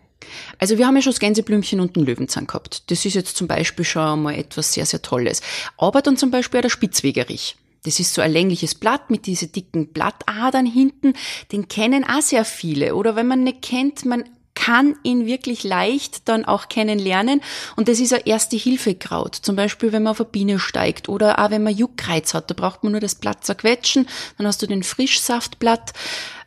Also 0.57 0.77
wir 0.77 0.87
haben 0.87 0.95
ja 0.95 1.01
schon 1.01 1.11
das 1.11 1.19
Gänseblümchen 1.19 1.79
und 1.79 1.95
den 1.95 2.05
Löwenzahn 2.05 2.47
gehabt. 2.47 2.89
Das 2.91 3.05
ist 3.05 3.13
jetzt 3.13 3.35
zum 3.35 3.47
Beispiel 3.47 3.83
schon 3.83 4.23
mal 4.23 4.35
etwas 4.35 4.73
sehr, 4.73 4.85
sehr 4.85 5.01
Tolles. 5.01 5.41
Aber 5.77 6.01
dann 6.01 6.17
zum 6.17 6.31
Beispiel 6.31 6.59
auch 6.59 6.63
der 6.63 6.69
Spitzwegerich. 6.69 7.57
Das 7.83 7.99
ist 7.99 8.13
so 8.13 8.21
ein 8.21 8.31
längliches 8.31 8.75
Blatt 8.75 9.09
mit 9.09 9.25
diesen 9.25 9.51
dicken 9.51 9.87
Blattadern 9.87 10.65
hinten. 10.65 11.13
Den 11.51 11.67
kennen 11.67 12.05
auch 12.05 12.21
sehr 12.21 12.45
viele. 12.45 12.95
Oder 12.95 13.17
wenn 13.17 13.27
man 13.27 13.43
nicht 13.43 13.61
kennt, 13.61 14.05
man 14.05 14.23
kann 14.55 14.95
ihn 15.03 15.25
wirklich 15.25 15.63
leicht 15.63 16.27
dann 16.29 16.45
auch 16.45 16.69
kennenlernen. 16.69 17.41
Und 17.75 17.87
das 17.87 17.99
ist 17.99 18.13
ein 18.13 18.21
Erste-Hilfe-Kraut. 18.25 19.35
Zum 19.35 19.55
Beispiel, 19.55 19.91
wenn 19.91 20.03
man 20.03 20.11
auf 20.11 20.19
eine 20.19 20.29
Biene 20.29 20.59
steigt 20.59 21.09
oder 21.09 21.39
auch 21.39 21.51
wenn 21.51 21.63
man 21.63 21.75
Juckreiz 21.75 22.33
hat, 22.33 22.49
da 22.49 22.53
braucht 22.53 22.83
man 22.83 22.91
nur 22.91 23.01
das 23.01 23.15
Blatt 23.15 23.43
zerquetschen, 23.43 24.07
dann 24.37 24.47
hast 24.47 24.61
du 24.61 24.67
den 24.67 24.83
Frischsaftblatt. 24.83 25.93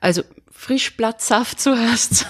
Also 0.00 0.22
Frischblattsaft, 0.66 1.64
heißt's, 1.64 2.26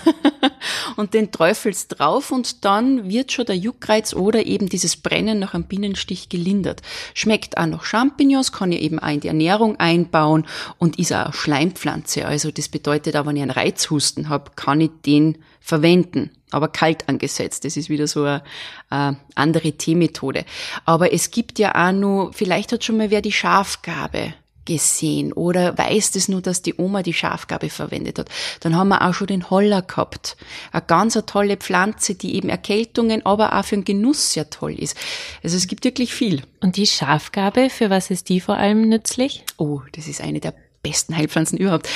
und 0.96 1.14
den 1.14 1.32
träufelst 1.32 1.98
drauf 1.98 2.30
und 2.30 2.66
dann 2.66 3.08
wird 3.08 3.32
schon 3.32 3.46
der 3.46 3.56
Juckreiz 3.56 4.12
oder 4.12 4.44
eben 4.44 4.68
dieses 4.68 4.98
Brennen 4.98 5.38
nach 5.38 5.54
einem 5.54 5.64
Bienenstich 5.64 6.28
gelindert. 6.28 6.82
Schmeckt 7.14 7.56
auch 7.56 7.64
noch 7.64 7.84
Champignons, 7.84 8.52
kann 8.52 8.72
ich 8.72 8.82
eben 8.82 8.98
auch 8.98 9.08
in 9.08 9.20
die 9.20 9.28
Ernährung 9.28 9.80
einbauen 9.80 10.44
und 10.76 10.98
ist 10.98 11.14
auch 11.14 11.24
eine 11.24 11.32
Schleimpflanze. 11.32 12.26
Also 12.26 12.50
das 12.50 12.68
bedeutet 12.68 13.16
auch, 13.16 13.24
wenn 13.24 13.36
ich 13.36 13.42
einen 13.42 13.52
Reizhusten 13.52 14.28
habe, 14.28 14.50
kann 14.54 14.82
ich 14.82 14.90
den 15.06 15.38
verwenden, 15.58 16.30
aber 16.50 16.68
kalt 16.68 17.08
angesetzt. 17.08 17.64
Das 17.64 17.78
ist 17.78 17.88
wieder 17.88 18.06
so 18.06 18.24
eine, 18.24 18.42
eine 18.90 19.16
andere 19.34 19.72
Teemethode. 19.72 20.44
Aber 20.84 21.10
es 21.10 21.30
gibt 21.30 21.58
ja 21.58 21.74
auch 21.74 21.92
noch, 21.92 22.32
vielleicht 22.34 22.72
hat 22.72 22.84
schon 22.84 22.98
mal 22.98 23.10
wer 23.10 23.22
die 23.22 23.32
Schafgabe 23.32 24.34
gesehen 24.66 25.32
oder 25.32 25.78
weiß 25.78 26.10
das 26.10 26.28
nur, 26.28 26.42
dass 26.42 26.60
die 26.60 26.74
Oma 26.76 27.02
die 27.02 27.14
Schafgabe 27.14 27.70
verwendet 27.70 28.18
hat. 28.18 28.28
Dann 28.60 28.76
haben 28.76 28.88
wir 28.88 29.02
auch 29.02 29.14
schon 29.14 29.28
den 29.28 29.48
Holler 29.48 29.82
gehabt. 29.82 30.36
Eine 30.72 30.82
ganz 30.82 31.16
eine 31.16 31.24
tolle 31.24 31.56
Pflanze, 31.56 32.14
die 32.14 32.34
eben 32.34 32.50
Erkältungen, 32.50 33.24
aber 33.24 33.58
auch 33.58 33.64
für 33.64 33.76
den 33.76 33.84
Genuss 33.84 34.32
sehr 34.32 34.50
toll 34.50 34.74
ist. 34.74 34.96
Also 35.42 35.56
es 35.56 35.66
gibt 35.66 35.84
wirklich 35.84 36.12
viel. 36.12 36.42
Und 36.60 36.76
die 36.76 36.86
Schafgabe, 36.86 37.70
für 37.70 37.88
was 37.88 38.10
ist 38.10 38.28
die 38.28 38.40
vor 38.40 38.56
allem 38.56 38.88
nützlich? 38.88 39.44
Oh, 39.56 39.80
das 39.92 40.08
ist 40.08 40.20
eine 40.20 40.40
der 40.40 40.52
besten 40.82 41.16
Heilpflanzen 41.16 41.58
überhaupt. 41.58 41.88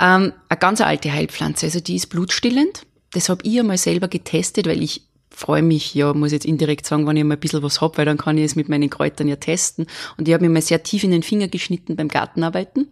Ähm, 0.00 0.32
eine 0.48 0.58
ganz 0.58 0.80
alte 0.80 1.12
Heilpflanze, 1.12 1.66
also 1.66 1.80
die 1.80 1.96
ist 1.96 2.06
blutstillend. 2.06 2.86
Das 3.12 3.28
habe 3.28 3.42
ich 3.44 3.58
einmal 3.58 3.78
selber 3.78 4.08
getestet, 4.08 4.66
weil 4.66 4.82
ich 4.82 5.07
freue 5.38 5.62
mich 5.62 5.94
ja, 5.94 6.12
muss 6.14 6.32
jetzt 6.32 6.46
indirekt 6.46 6.84
sagen, 6.84 7.06
wenn 7.06 7.16
ich 7.16 7.22
mal 7.22 7.34
ein 7.34 7.40
bisschen 7.40 7.62
was 7.62 7.80
hab, 7.80 7.96
weil 7.96 8.04
dann 8.04 8.18
kann 8.18 8.36
ich 8.36 8.44
es 8.44 8.56
mit 8.56 8.68
meinen 8.68 8.90
Kräutern 8.90 9.28
ja 9.28 9.36
testen. 9.36 9.86
Und 10.16 10.26
ich 10.26 10.34
habe 10.34 10.44
mir 10.44 10.50
mal 10.50 10.62
sehr 10.62 10.82
tief 10.82 11.04
in 11.04 11.12
den 11.12 11.22
Finger 11.22 11.46
geschnitten 11.46 11.94
beim 11.94 12.08
Gartenarbeiten. 12.08 12.88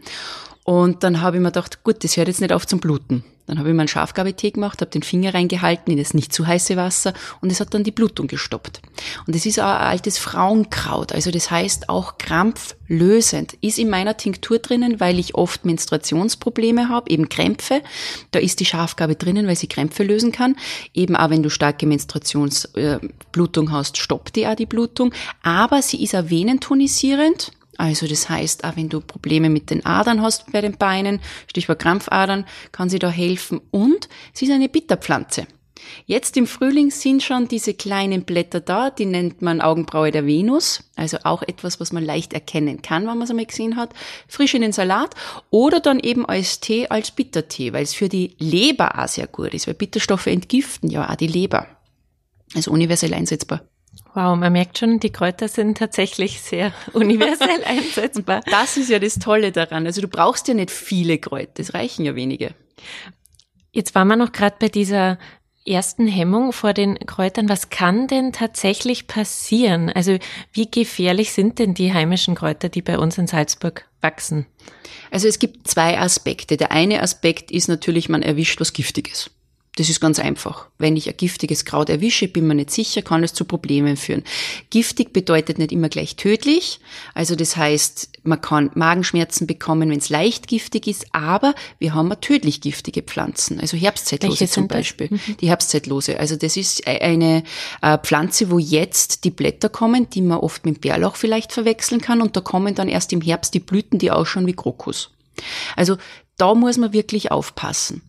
Und 0.66 1.04
dann 1.04 1.20
habe 1.20 1.36
ich 1.36 1.42
mir 1.42 1.50
gedacht, 1.52 1.84
gut, 1.84 2.02
das 2.02 2.16
hört 2.16 2.26
jetzt 2.26 2.40
nicht 2.40 2.52
auf 2.52 2.66
zum 2.66 2.80
Bluten. 2.80 3.22
Dann 3.46 3.60
habe 3.60 3.68
ich 3.68 3.74
meinen 3.76 3.86
Schafgabetee 3.86 4.50
gemacht, 4.50 4.80
habe 4.80 4.90
den 4.90 5.04
Finger 5.04 5.32
reingehalten 5.32 5.92
in 5.92 5.98
das 5.98 6.12
nicht 6.12 6.32
zu 6.32 6.44
heiße 6.44 6.76
Wasser 6.76 7.14
und 7.40 7.52
es 7.52 7.60
hat 7.60 7.72
dann 7.72 7.84
die 7.84 7.92
Blutung 7.92 8.26
gestoppt. 8.26 8.82
Und 9.28 9.36
es 9.36 9.46
ist 9.46 9.60
auch 9.60 9.66
ein 9.66 9.86
altes 9.86 10.18
Frauenkraut, 10.18 11.12
also 11.12 11.30
das 11.30 11.52
heißt 11.52 11.88
auch 11.88 12.18
krampflösend. 12.18 13.56
Ist 13.60 13.78
in 13.78 13.90
meiner 13.90 14.16
Tinktur 14.16 14.58
drinnen, 14.58 14.98
weil 14.98 15.20
ich 15.20 15.36
oft 15.36 15.64
Menstruationsprobleme 15.64 16.88
habe, 16.88 17.10
eben 17.10 17.28
Krämpfe. 17.28 17.80
Da 18.32 18.40
ist 18.40 18.58
die 18.58 18.64
Schafgabe 18.64 19.14
drinnen, 19.14 19.46
weil 19.46 19.54
sie 19.54 19.68
Krämpfe 19.68 20.02
lösen 20.02 20.32
kann. 20.32 20.56
Eben 20.94 21.14
auch 21.14 21.30
wenn 21.30 21.44
du 21.44 21.48
starke 21.48 21.86
Menstruationsblutung 21.86 23.70
hast, 23.70 23.98
stoppt 23.98 24.34
die 24.34 24.48
auch 24.48 24.56
die 24.56 24.66
Blutung. 24.66 25.14
Aber 25.44 25.80
sie 25.80 26.02
ist 26.02 26.16
auch 26.16 26.28
venentonisierend 26.28 27.52
also 27.78 28.06
das 28.06 28.28
heißt, 28.28 28.64
auch 28.64 28.76
wenn 28.76 28.88
du 28.88 29.00
Probleme 29.00 29.50
mit 29.50 29.70
den 29.70 29.84
Adern 29.84 30.22
hast 30.22 30.50
bei 30.52 30.60
den 30.60 30.76
Beinen, 30.76 31.20
Stichwort 31.48 31.78
Krampfadern, 31.78 32.44
kann 32.72 32.88
sie 32.88 32.98
da 32.98 33.10
helfen. 33.10 33.60
Und 33.70 34.08
sie 34.32 34.46
ist 34.46 34.52
eine 34.52 34.68
Bitterpflanze. 34.68 35.46
Jetzt 36.06 36.36
im 36.36 36.46
Frühling 36.46 36.90
sind 36.90 37.22
schon 37.22 37.48
diese 37.48 37.74
kleinen 37.74 38.24
Blätter 38.24 38.60
da, 38.60 38.90
die 38.90 39.06
nennt 39.06 39.42
man 39.42 39.60
Augenbraue 39.60 40.10
der 40.10 40.26
Venus, 40.26 40.82
also 40.96 41.18
auch 41.24 41.42
etwas, 41.42 41.80
was 41.80 41.92
man 41.92 42.04
leicht 42.04 42.32
erkennen 42.32 42.82
kann, 42.82 43.02
wenn 43.02 43.18
man 43.18 43.22
es 43.22 43.30
einmal 43.30 43.46
gesehen 43.46 43.76
hat. 43.76 43.90
Frisch 44.26 44.54
in 44.54 44.62
den 44.62 44.72
Salat 44.72 45.14
oder 45.50 45.80
dann 45.80 46.00
eben 46.00 46.26
als 46.26 46.60
Tee, 46.60 46.88
als 46.88 47.10
Bittertee, 47.10 47.72
weil 47.72 47.82
es 47.82 47.94
für 47.94 48.08
die 48.08 48.34
Leber 48.38 48.98
auch 48.98 49.08
sehr 49.08 49.26
gut 49.26 49.54
ist, 49.54 49.66
weil 49.66 49.74
Bitterstoffe 49.74 50.26
entgiften 50.26 50.90
ja 50.90 51.08
auch 51.08 51.16
die 51.16 51.26
Leber. 51.26 51.66
Also 52.54 52.70
universell 52.70 53.12
einsetzbar. 53.12 53.62
Wow, 54.16 54.34
man 54.34 54.50
merkt 54.50 54.78
schon, 54.78 54.98
die 54.98 55.10
Kräuter 55.10 55.46
sind 55.46 55.76
tatsächlich 55.76 56.40
sehr 56.40 56.72
universell 56.94 57.62
einsetzbar. 57.66 58.40
Das 58.50 58.78
ist 58.78 58.88
ja 58.88 58.98
das 58.98 59.18
Tolle 59.18 59.52
daran. 59.52 59.84
Also 59.84 60.00
du 60.00 60.08
brauchst 60.08 60.48
ja 60.48 60.54
nicht 60.54 60.70
viele 60.70 61.18
Kräuter, 61.18 61.60
es 61.60 61.74
reichen 61.74 62.06
ja 62.06 62.14
wenige. 62.14 62.54
Jetzt 63.72 63.94
waren 63.94 64.08
wir 64.08 64.16
noch 64.16 64.32
gerade 64.32 64.56
bei 64.58 64.68
dieser 64.68 65.18
ersten 65.66 66.06
Hemmung 66.06 66.54
vor 66.54 66.72
den 66.72 66.98
Kräutern. 67.00 67.50
Was 67.50 67.68
kann 67.68 68.06
denn 68.06 68.32
tatsächlich 68.32 69.06
passieren? 69.06 69.90
Also 69.90 70.16
wie 70.50 70.70
gefährlich 70.70 71.32
sind 71.32 71.58
denn 71.58 71.74
die 71.74 71.92
heimischen 71.92 72.36
Kräuter, 72.36 72.70
die 72.70 72.80
bei 72.80 72.98
uns 72.98 73.18
in 73.18 73.26
Salzburg 73.26 73.84
wachsen? 74.00 74.46
Also 75.10 75.28
es 75.28 75.38
gibt 75.38 75.68
zwei 75.68 75.98
Aspekte. 75.98 76.56
Der 76.56 76.70
eine 76.70 77.02
Aspekt 77.02 77.50
ist 77.50 77.68
natürlich, 77.68 78.08
man 78.08 78.22
erwischt 78.22 78.62
was 78.62 78.72
Giftiges. 78.72 79.30
Das 79.76 79.90
ist 79.90 80.00
ganz 80.00 80.18
einfach. 80.18 80.68
Wenn 80.78 80.96
ich 80.96 81.06
ein 81.06 81.18
giftiges 81.18 81.66
Kraut 81.66 81.90
erwische, 81.90 82.28
bin 82.28 82.46
mir 82.46 82.54
nicht 82.54 82.70
sicher, 82.70 83.02
kann 83.02 83.22
es 83.22 83.34
zu 83.34 83.44
Problemen 83.44 83.98
führen. 83.98 84.24
Giftig 84.70 85.12
bedeutet 85.12 85.58
nicht 85.58 85.70
immer 85.70 85.90
gleich 85.90 86.16
tödlich. 86.16 86.80
Also 87.12 87.36
das 87.36 87.58
heißt, 87.58 88.08
man 88.22 88.40
kann 88.40 88.70
Magenschmerzen 88.74 89.46
bekommen, 89.46 89.90
wenn 89.90 89.98
es 89.98 90.08
leicht 90.08 90.48
giftig 90.48 90.86
ist, 90.86 91.04
aber 91.12 91.54
wir 91.78 91.92
haben 91.92 92.10
auch 92.10 92.20
tödlich 92.20 92.62
giftige 92.62 93.02
Pflanzen. 93.02 93.60
Also 93.60 93.76
Herbstzeitlose 93.76 94.48
zum 94.48 94.66
Beispiel. 94.66 95.08
Mhm. 95.10 95.36
Die 95.42 95.48
Herbstzeitlose. 95.48 96.18
Also 96.18 96.36
das 96.36 96.56
ist 96.56 96.86
e-, 96.86 96.98
eine 96.98 97.44
äh, 97.82 97.98
Pflanze, 97.98 98.50
wo 98.50 98.58
jetzt 98.58 99.24
die 99.24 99.30
Blätter 99.30 99.68
kommen, 99.68 100.08
die 100.08 100.22
man 100.22 100.38
oft 100.38 100.64
mit 100.64 100.80
Bärlauch 100.80 101.16
vielleicht 101.16 101.52
verwechseln 101.52 102.00
kann 102.00 102.22
und 102.22 102.34
da 102.34 102.40
kommen 102.40 102.74
dann 102.74 102.88
erst 102.88 103.12
im 103.12 103.20
Herbst 103.20 103.52
die 103.52 103.60
Blüten, 103.60 103.98
die 103.98 104.10
ausschauen 104.10 104.46
wie 104.46 104.54
Krokus. 104.54 105.10
Also 105.76 105.98
da 106.38 106.54
muss 106.54 106.76
man 106.76 106.92
wirklich 106.92 107.30
aufpassen. 107.30 108.02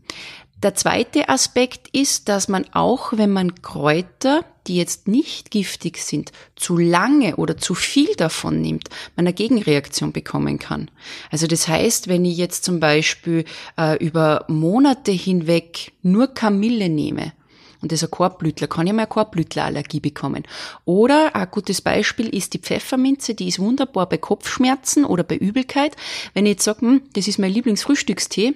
Der 0.63 0.73
zweite 0.73 1.29
Aspekt 1.29 1.87
ist, 1.95 2.29
dass 2.29 2.47
man 2.47 2.65
auch, 2.71 3.13
wenn 3.15 3.29
man 3.29 3.61
Kräuter, 3.61 4.43
die 4.65 4.75
jetzt 4.75 5.07
nicht 5.07 5.51
giftig 5.51 5.99
sind, 5.99 6.31
zu 6.55 6.77
lange 6.77 7.35
oder 7.35 7.57
zu 7.57 7.75
viel 7.75 8.15
davon 8.15 8.59
nimmt, 8.59 8.89
man 9.15 9.27
eine 9.27 9.35
Gegenreaktion 9.35 10.13
bekommen 10.13 10.57
kann. 10.57 10.89
Also 11.29 11.45
das 11.45 11.67
heißt, 11.67 12.07
wenn 12.07 12.25
ich 12.25 12.37
jetzt 12.37 12.63
zum 12.63 12.79
Beispiel 12.79 13.45
äh, 13.77 14.03
über 14.03 14.45
Monate 14.47 15.11
hinweg 15.11 15.91
nur 16.01 16.33
Kamille 16.33 16.89
nehme, 16.89 17.33
und 17.79 17.91
das 17.91 18.01
ist 18.01 18.07
ein 18.07 18.11
Korbblütler, 18.11 18.65
kann 18.65 18.87
ich 18.87 18.93
mal 18.93 19.03
eine 19.03 19.07
Korbblütlerallergie 19.07 19.99
bekommen. 19.99 20.43
Oder 20.85 21.35
ein 21.35 21.47
gutes 21.51 21.81
Beispiel 21.81 22.27
ist 22.27 22.55
die 22.55 22.59
Pfefferminze, 22.59 23.35
die 23.35 23.47
ist 23.47 23.59
wunderbar 23.59 24.09
bei 24.09 24.17
Kopfschmerzen 24.17 25.05
oder 25.05 25.23
bei 25.23 25.37
Übelkeit. 25.37 25.95
Wenn 26.33 26.47
ich 26.47 26.53
jetzt 26.53 26.63
sage, 26.63 26.81
hm, 26.81 27.03
das 27.13 27.27
ist 27.27 27.37
mein 27.37 27.51
Lieblingsfrühstückstee, 27.51 28.55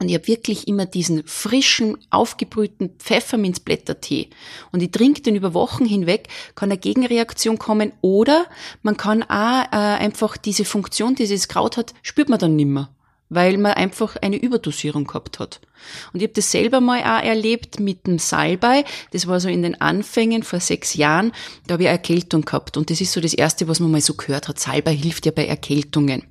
und 0.00 0.08
ich 0.08 0.14
habe 0.14 0.26
wirklich 0.26 0.66
immer 0.66 0.86
diesen 0.86 1.24
frischen, 1.26 1.98
aufgebrühten 2.10 2.90
Pfefferminzblättertee. 2.98 4.28
Und 4.72 4.82
ich 4.82 4.90
trinke 4.90 5.22
den 5.22 5.36
über 5.36 5.54
Wochen 5.54 5.84
hinweg, 5.84 6.28
kann 6.56 6.70
eine 6.70 6.78
Gegenreaktion 6.78 7.58
kommen. 7.58 7.92
Oder 8.00 8.46
man 8.82 8.96
kann 8.96 9.22
auch 9.22 9.64
äh, 9.72 9.76
einfach 9.76 10.36
diese 10.36 10.64
Funktion, 10.64 11.14
die 11.14 11.22
dieses 11.22 11.48
Kraut 11.48 11.76
hat, 11.76 11.94
spürt 12.02 12.28
man 12.28 12.40
dann 12.40 12.56
nimmer 12.56 12.90
weil 13.30 13.58
man 13.58 13.72
einfach 13.72 14.16
eine 14.16 14.36
Überdosierung 14.36 15.06
gehabt 15.06 15.38
hat. 15.38 15.60
Und 16.12 16.20
ich 16.20 16.24
habe 16.24 16.34
das 16.34 16.50
selber 16.50 16.80
mal 16.80 17.00
auch 17.00 17.24
erlebt 17.24 17.80
mit 17.80 18.06
dem 18.06 18.18
Salbei. 18.18 18.84
Das 19.12 19.26
war 19.26 19.40
so 19.40 19.48
in 19.48 19.62
den 19.62 19.80
Anfängen 19.80 20.42
vor 20.42 20.60
sechs 20.60 20.94
Jahren. 20.94 21.32
Da 21.66 21.72
habe 21.72 21.84
ich 21.84 21.88
eine 21.88 21.98
Erkältung 21.98 22.42
gehabt. 22.42 22.76
Und 22.76 22.90
das 22.90 23.00
ist 23.00 23.12
so 23.12 23.20
das 23.20 23.34
Erste, 23.34 23.66
was 23.66 23.80
man 23.80 23.90
mal 23.90 24.00
so 24.00 24.14
gehört 24.14 24.48
hat. 24.48 24.58
Salbei 24.60 24.94
hilft 24.94 25.26
ja 25.26 25.32
bei 25.32 25.46
Erkältungen. 25.46 26.22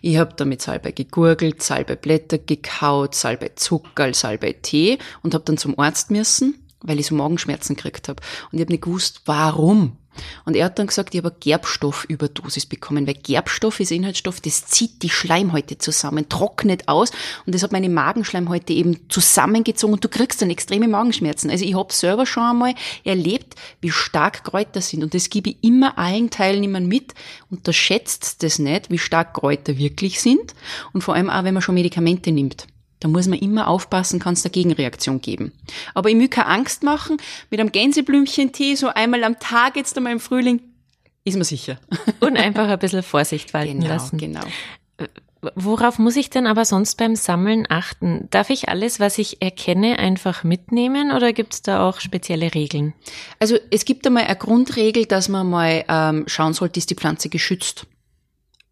Ich 0.00 0.16
habe 0.16 0.34
da 0.36 0.44
mit 0.44 0.62
Salbei 0.62 0.92
gegurgelt, 0.92 1.62
Salbeiblätter 1.62 2.38
gekaut, 2.38 3.14
Salbei-Zuckerl, 3.14 4.14
Salbei-Tee 4.14 4.98
und 5.22 5.34
habe 5.34 5.44
dann 5.44 5.58
zum 5.58 5.78
Arzt 5.78 6.10
müssen, 6.10 6.66
weil 6.80 6.98
ich 6.98 7.06
so 7.06 7.14
Magenschmerzen 7.14 7.76
gekriegt 7.76 8.08
habe. 8.08 8.22
Und 8.50 8.58
ich 8.58 8.64
habe 8.64 8.72
nicht 8.72 8.84
gewusst, 8.84 9.22
warum. 9.26 9.96
Und 10.44 10.56
er 10.56 10.66
hat 10.66 10.78
dann 10.78 10.86
gesagt, 10.86 11.14
ich 11.14 11.18
habe 11.18 11.30
eine 11.30 11.38
Gerbstoffüberdosis 11.40 12.66
bekommen, 12.66 13.06
weil 13.06 13.14
Gerbstoff 13.14 13.80
ist 13.80 13.92
Inhaltsstoff, 13.92 14.40
das 14.40 14.66
zieht 14.66 15.02
die 15.02 15.10
Schleimhäute 15.10 15.78
zusammen, 15.78 16.28
trocknet 16.28 16.88
aus 16.88 17.10
und 17.46 17.54
das 17.54 17.62
hat 17.62 17.72
meine 17.72 17.88
Magenschleimhäute 17.88 18.72
eben 18.72 19.08
zusammengezogen 19.08 19.94
und 19.94 20.04
du 20.04 20.08
kriegst 20.08 20.42
dann 20.42 20.50
extreme 20.50 20.88
Magenschmerzen. 20.88 21.50
Also 21.50 21.64
ich 21.64 21.74
habe 21.74 21.92
selber 21.92 22.26
schon 22.26 22.42
einmal 22.42 22.74
erlebt, 23.04 23.54
wie 23.80 23.90
stark 23.90 24.44
Kräuter 24.44 24.80
sind 24.80 25.02
und 25.02 25.14
das 25.14 25.30
gebe 25.30 25.50
ich 25.50 25.56
immer 25.62 25.98
allen 25.98 26.30
Teilnehmern 26.30 26.86
mit. 26.86 27.14
Unterschätzt 27.50 28.42
das 28.42 28.58
nicht, 28.58 28.90
wie 28.90 28.98
stark 28.98 29.34
Kräuter 29.34 29.78
wirklich 29.78 30.20
sind 30.20 30.54
und 30.92 31.02
vor 31.02 31.14
allem 31.14 31.30
auch, 31.30 31.44
wenn 31.44 31.54
man 31.54 31.62
schon 31.62 31.74
Medikamente 31.74 32.32
nimmt. 32.32 32.66
Da 33.02 33.08
muss 33.08 33.26
man 33.26 33.38
immer 33.40 33.66
aufpassen, 33.66 34.20
kann 34.20 34.34
es 34.34 34.44
eine 34.44 34.52
Gegenreaktion 34.52 35.20
geben. 35.20 35.52
Aber 35.92 36.08
ich 36.08 36.16
will 36.16 36.28
keine 36.28 36.46
Angst 36.46 36.84
machen, 36.84 37.16
mit 37.50 37.58
einem 37.58 37.72
Gänseblümchen-Tee 37.72 38.76
so 38.76 38.88
einmal 38.88 39.24
am 39.24 39.40
Tag 39.40 39.74
jetzt 39.74 39.96
einmal 39.96 40.12
im 40.12 40.20
Frühling, 40.20 40.60
ist 41.24 41.34
man 41.34 41.44
sicher. 41.44 41.78
Und 42.20 42.36
einfach 42.36 42.68
ein 42.68 42.78
bisschen 42.78 43.02
Vorsicht 43.02 43.54
walten 43.54 43.80
genau, 43.80 43.94
lassen. 43.94 44.18
Genau. 44.18 44.40
Worauf 45.56 45.98
muss 45.98 46.14
ich 46.14 46.30
denn 46.30 46.46
aber 46.46 46.64
sonst 46.64 46.96
beim 46.96 47.16
Sammeln 47.16 47.66
achten? 47.68 48.28
Darf 48.30 48.50
ich 48.50 48.68
alles, 48.68 49.00
was 49.00 49.18
ich 49.18 49.42
erkenne, 49.42 49.98
einfach 49.98 50.44
mitnehmen 50.44 51.10
oder 51.10 51.32
gibt 51.32 51.54
es 51.54 51.62
da 51.62 51.88
auch 51.88 51.98
spezielle 51.98 52.54
Regeln? 52.54 52.94
Also 53.40 53.58
es 53.72 53.84
gibt 53.84 54.06
einmal 54.06 54.24
eine 54.24 54.36
Grundregel, 54.36 55.06
dass 55.06 55.28
man 55.28 55.50
mal 55.50 55.84
ähm, 55.88 56.24
schauen 56.28 56.54
sollte, 56.54 56.78
ist 56.78 56.90
die 56.90 56.94
Pflanze 56.94 57.28
geschützt. 57.28 57.86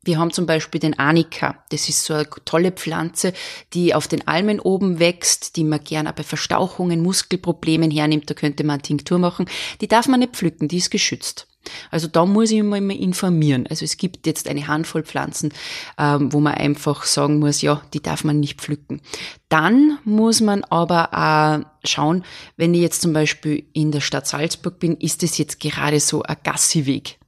Wir 0.03 0.19
haben 0.19 0.31
zum 0.31 0.47
Beispiel 0.47 0.81
den 0.81 0.99
Anika. 0.99 1.63
Das 1.71 1.91
ist 1.91 2.05
so 2.05 2.15
eine 2.15 2.27
tolle 2.47 2.73
Pflanze, 2.73 3.35
die 3.75 3.95
auf 3.95 4.09
den 4.09 4.27
Almen 4.27 4.59
oben 4.59 4.99
wächst, 4.99 5.57
die 5.57 5.65
man 5.65 5.85
gerne 5.85 6.13
bei 6.15 6.23
Verstauchungen, 6.23 7.03
Muskelproblemen 7.03 7.91
hernimmt. 7.91 8.31
Da 8.31 8.35
könnte 8.35 8.65
man 8.65 8.75
eine 8.75 8.83
Tinktur 8.83 9.19
machen. 9.19 9.45
Die 9.83 9.89
darf 9.89 10.09
man 10.09 10.21
nicht 10.21 10.37
pflücken, 10.37 10.69
die 10.69 10.79
ist 10.79 10.91
geschützt. 10.91 11.47
Also 11.91 12.09
da 12.09 12.25
muss 12.25 12.51
ich 12.51 12.63
mal 12.63 12.81
informieren. 12.91 13.67
Also 13.69 13.85
es 13.85 13.99
gibt 13.99 14.27
jetzt 14.27 14.49
eine 14.49 14.67
Handvoll 14.67 15.03
Pflanzen, 15.03 15.53
ähm, 15.99 16.33
wo 16.33 16.41
man 16.41 16.55
einfach 16.55 17.05
sagen 17.05 17.39
muss, 17.39 17.61
ja, 17.61 17.83
die 17.93 18.01
darf 18.01 18.25
man 18.25 18.41
nicht 18.41 18.59
pflücken. 18.59 19.03
Dann 19.51 19.99
muss 20.05 20.41
man 20.41 20.65
aber 20.65 21.13
auch 21.13 21.67
schauen, 21.87 22.25
wenn 22.57 22.73
ich 22.73 22.81
jetzt 22.81 23.03
zum 23.03 23.13
Beispiel 23.13 23.65
in 23.75 23.93
der 23.93 24.01
Stadt 24.01 24.27
Salzburg 24.27 24.79
bin, 24.79 24.97
ist 24.97 25.23
es 25.23 25.37
jetzt 25.37 25.61
gerade 25.61 26.01
so 26.01 26.23
ein 26.23 26.37
Gassiweg 26.43 27.20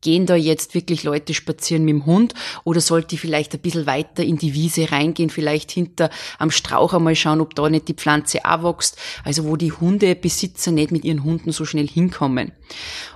gehen 0.00 0.26
da 0.26 0.36
jetzt 0.36 0.74
wirklich 0.74 1.02
Leute 1.02 1.34
spazieren 1.34 1.84
mit 1.84 1.94
dem 1.94 2.06
Hund 2.06 2.34
oder 2.64 2.80
sollte 2.80 3.14
ich 3.14 3.20
vielleicht 3.20 3.54
ein 3.54 3.60
bisschen 3.60 3.86
weiter 3.86 4.22
in 4.22 4.36
die 4.38 4.54
Wiese 4.54 4.90
reingehen, 4.92 5.30
vielleicht 5.30 5.70
hinter 5.70 6.10
am 6.38 6.50
Strauch 6.50 6.94
einmal 6.94 7.16
schauen, 7.16 7.40
ob 7.40 7.54
da 7.54 7.68
nicht 7.68 7.88
die 7.88 7.94
Pflanze 7.94 8.44
auch 8.44 8.62
wächst, 8.62 8.98
also 9.24 9.44
wo 9.44 9.56
die 9.56 9.72
Hundebesitzer 9.72 10.70
nicht 10.70 10.92
mit 10.92 11.04
ihren 11.04 11.24
Hunden 11.24 11.52
so 11.52 11.64
schnell 11.64 11.88
hinkommen. 11.88 12.52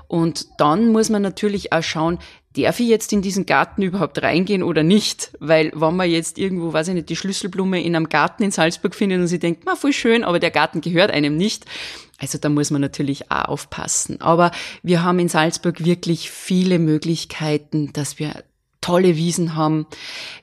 Und 0.09 0.49
dann 0.59 0.91
muss 0.91 1.09
man 1.09 1.23
natürlich 1.23 1.73
auch 1.73 1.85
schauen, 1.85 2.19
darf 2.57 2.81
ich 2.81 2.89
jetzt 2.89 3.13
in 3.13 3.23
diesen 3.23 3.47
Garten 3.47 3.83
überhaupt 3.83 4.23
reingehen 4.23 4.63
oder 4.63 4.83
nicht? 4.83 5.33
Weil 5.39 5.73
wenn 5.75 5.97
man 5.97 6.11
jetzt 6.11 6.39
irgendwo, 6.39 6.73
weiß 6.73 6.89
ich 6.89 6.95
nicht, 6.95 7.09
die 7.09 7.17
Schlüsselblume 7.17 7.83
in 7.83 7.95
einem 7.95 8.09
Garten 8.09 8.43
in 8.43 8.51
Salzburg 8.51 8.95
findet 8.95 9.21
und 9.21 9.29
sie 9.29 9.39
denkt, 9.39 9.65
ma, 9.65 9.77
voll 9.77 9.93
schön, 9.93 10.25
aber 10.25 10.39
der 10.41 10.51
Garten 10.51 10.81
gehört 10.81 11.11
einem 11.11 11.37
nicht, 11.37 11.65
also 12.19 12.39
da 12.39 12.49
muss 12.49 12.71
man 12.71 12.81
natürlich 12.81 13.31
auch 13.31 13.47
aufpassen. 13.47 14.21
Aber 14.21 14.51
wir 14.83 15.03
haben 15.03 15.19
in 15.19 15.29
Salzburg 15.29 15.85
wirklich 15.85 16.31
viele 16.31 16.79
Möglichkeiten, 16.79 17.93
dass 17.93 18.19
wir 18.19 18.45
tolle 18.81 19.17
Wiesen 19.17 19.55
haben. 19.55 19.87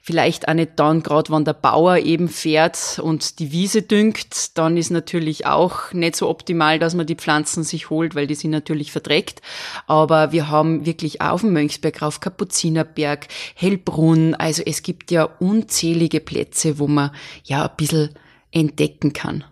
Vielleicht 0.02 0.48
auch 0.48 0.54
nicht 0.54 0.74
dann, 0.78 1.04
gerade 1.04 1.32
wenn 1.32 1.46
der 1.46 1.54
Bauer 1.54 1.98
eben 1.98 2.30
fährt 2.30 3.00
und 3.02 3.40
die 3.40 3.52
Wiese 3.52 3.82
düngt, 3.82 4.58
dann 4.58 4.78
ist 4.78 4.92
natürlich 4.92 5.46
auch 5.46 5.92
nicht 5.94 6.16
so 6.16 6.30
optimal, 6.30 6.80
dass 6.80 6.96
man 6.96 7.06
die 7.06 7.16
Pflanzen 7.16 7.64
sich 7.64 7.90
holt, 7.90 8.16
weil 8.16 8.28
die 8.28 8.36
sind 8.36 8.52
natürlich 8.52 8.92
verdreckt. 8.92 9.42
Aber 9.88 10.32
wir 10.32 10.50
haben 10.50 10.86
wirklich 10.86 11.22
auch 11.22 11.32
auf 11.32 11.42
dem 11.42 11.54
Mönchsberg 11.54 12.02
rauf, 12.02 12.20
Kapuzinerberg, 12.20 13.28
Hellbrunn. 13.56 14.36
Also 14.36 14.64
es 14.66 14.82
gibt 14.84 15.12
ja 15.12 15.24
unzählige 15.24 16.20
Plätze, 16.20 16.80
wo 16.80 16.88
man 16.88 17.12
ja 17.44 17.66
ein 17.66 17.76
bisschen 17.76 18.10
entdecken 18.52 19.14
kann. 19.14 19.44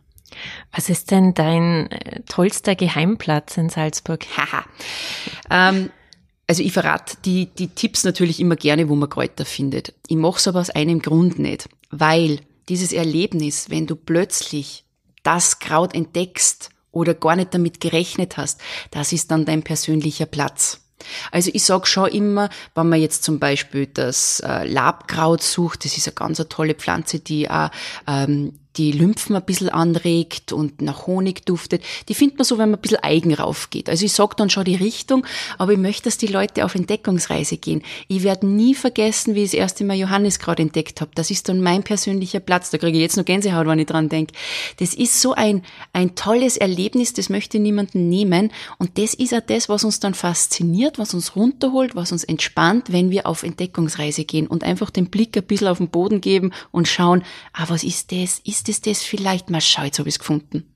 Was 0.74 0.90
ist 0.90 1.12
denn 1.12 1.34
dein 1.34 1.90
äh, 1.92 2.22
tollster 2.28 2.76
Geheimplatz 2.76 3.58
in 3.58 3.70
Salzburg? 3.70 4.26
Haha. 4.38 4.66
ähm, 5.50 5.90
also 6.48 6.62
ich 6.62 6.74
verrate 6.74 7.18
die, 7.26 7.48
die 7.48 7.70
Tipps 7.70 8.04
natürlich 8.04 8.40
immer 8.40 8.56
gerne, 8.56 8.90
wo 8.90 8.96
man 8.96 9.10
Kräuter 9.10 9.46
findet. 9.46 9.94
Ich 10.08 10.16
mache 10.16 10.38
es 10.38 10.48
aber 10.48 10.62
aus 10.62 10.70
einem 10.70 11.02
Grund 11.02 11.40
nicht, 11.40 11.70
weil 11.90 12.40
dieses 12.70 12.94
Erlebnis, 12.94 13.70
wenn 13.70 13.88
du 13.88 13.96
plötzlich 13.96 14.86
das 15.24 15.60
Kraut 15.60 15.96
entdeckst 15.96 16.70
oder 16.92 17.14
gar 17.14 17.36
nicht 17.36 17.54
damit 17.54 17.82
gerechnet 17.82 18.38
hast, 18.38 18.62
das 18.92 19.12
ist 19.12 19.32
dann 19.32 19.46
dein 19.46 19.64
persönlicher 19.64 20.26
Platz. 20.26 20.82
Also 21.32 21.52
ich 21.54 21.64
sag 21.64 21.88
schon 21.88 22.10
immer, 22.10 22.50
wenn 22.74 22.90
man 22.90 23.02
jetzt 23.02 23.24
zum 23.24 23.40
Beispiel 23.40 23.88
das 23.88 24.40
äh, 24.40 24.66
Labkraut 24.66 25.44
sucht, 25.44 25.86
das 25.86 25.98
ist 25.98 26.08
eine 26.08 26.16
ganz 26.16 26.44
tolle 26.50 26.74
Pflanze, 26.74 27.20
die 27.20 27.50
auch 27.50 27.70
ähm, 28.08 28.54
die 28.78 28.92
Lymphen 28.92 29.36
ein 29.36 29.46
bisschen 29.46 29.70
anregt 29.70 30.52
und 30.52 30.82
nach 30.82 31.08
Honig 31.08 31.46
duftet, 31.46 31.84
die 32.08 32.14
findet 32.14 32.38
man 32.38 32.46
so, 32.46 32.58
wenn 32.58 32.70
man 32.70 32.80
ein 32.80 32.82
bisschen 32.82 33.04
eigen 33.04 33.34
raufgeht. 33.34 33.90
Also 33.90 34.06
ich 34.06 34.14
sag 34.14 34.36
dann 34.38 34.50
schon 34.50 34.66
die 34.66 34.76
Richtung, 34.76 35.26
aber 35.58 35.74
ich 35.74 35.78
möchte, 35.78 36.04
dass 36.04 36.18
die 36.18 36.28
Leute 36.28 36.66
auf 36.66 36.76
Entdeckungsreise 36.76 37.58
gehen. 37.58 37.82
Ich 38.08 38.24
werde 38.24 38.48
nie 38.48 38.76
vergessen, 38.76 39.36
wie 39.36 39.44
ich 39.44 39.52
das 39.52 39.60
erste 39.60 39.84
Mal 39.84 39.98
Johannes 39.98 40.40
gerade 40.40 40.62
entdeckt 40.62 41.02
habe. 41.02 41.12
Das 41.16 41.32
ist 41.32 41.50
dann 41.50 41.62
mein 41.62 41.84
persönlicher 41.84 42.40
Platz. 42.40 42.70
Da 42.70 42.78
kriege 42.78 42.98
ich 42.98 43.02
jetzt 43.02 43.18
noch 43.18 43.26
Gänsehaut, 43.26 43.68
wenn 43.68 43.80
ich 43.80 43.86
dran 43.86 44.10
denke. 44.10 44.34
Das 44.78 44.94
ist 44.94 45.22
so 45.22 45.34
ein, 45.34 45.64
ein 45.94 46.16
tolles 46.16 46.58
Erlebnis, 46.58 47.14
das 47.14 47.30
möchte 47.30 47.60
niemanden 47.60 48.10
nehmen. 48.10 48.52
Und 48.78 48.98
das 48.98 49.14
ist 49.14 49.34
auch 49.34 49.42
das, 49.46 49.70
was 49.70 49.84
uns 49.84 50.00
dann 50.00 50.14
fasziniert, 50.14 51.00
was 51.00 51.14
uns 51.14 51.36
runterholt, 51.36 51.96
was 51.96 52.12
uns 52.12 52.24
entspannt, 52.24 52.92
wenn 52.92 53.12
wir 53.12 53.28
auf 53.28 53.44
Entdeckungsreise 53.44 54.26
gehen 54.26 54.48
und 54.48 54.64
einfach 54.64 54.90
den 54.90 55.08
Blick 55.08 55.36
ein 55.38 55.44
bisschen 55.44 55.68
auf 55.68 55.78
den 55.78 55.90
Boden 55.90 56.22
geben 56.22 56.52
und 56.72 56.88
schauen, 56.88 57.24
ah, 57.54 57.66
was 57.68 57.84
ist 57.84 58.12
das? 58.12 58.40
Ist 58.44 58.65
ist 58.70 58.88
es 58.88 59.00
das 59.00 59.04
vielleicht? 59.04 59.50
Mal 59.50 59.62
schau, 59.62 59.84
jetzt 59.84 60.00
habe 60.00 60.10
ich 60.10 60.16
es 60.16 60.20
gefunden. 60.20 60.76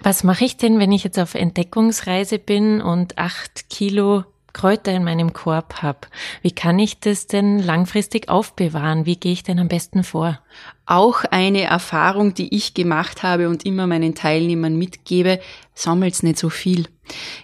Was 0.00 0.22
mache 0.24 0.44
ich 0.44 0.56
denn, 0.56 0.78
wenn 0.78 0.92
ich 0.92 1.04
jetzt 1.04 1.18
auf 1.18 1.34
Entdeckungsreise 1.34 2.38
bin 2.38 2.80
und 2.80 3.18
acht 3.18 3.68
Kilo 3.68 4.24
Kräuter 4.52 4.92
in 4.92 5.04
meinem 5.04 5.32
Korb 5.32 5.82
habe? 5.82 6.00
Wie 6.42 6.50
kann 6.50 6.78
ich 6.78 7.00
das 7.00 7.26
denn 7.26 7.58
langfristig 7.58 8.28
aufbewahren? 8.28 9.06
Wie 9.06 9.16
gehe 9.16 9.32
ich 9.32 9.42
denn 9.42 9.58
am 9.58 9.68
besten 9.68 10.04
vor? 10.04 10.40
Auch 10.86 11.24
eine 11.24 11.62
Erfahrung, 11.62 12.34
die 12.34 12.54
ich 12.54 12.74
gemacht 12.74 13.22
habe 13.22 13.48
und 13.48 13.66
immer 13.66 13.86
meinen 13.86 14.14
Teilnehmern 14.14 14.76
mitgebe, 14.76 15.40
sammelt's 15.74 16.22
nicht 16.22 16.38
so 16.38 16.48
viel. 16.48 16.86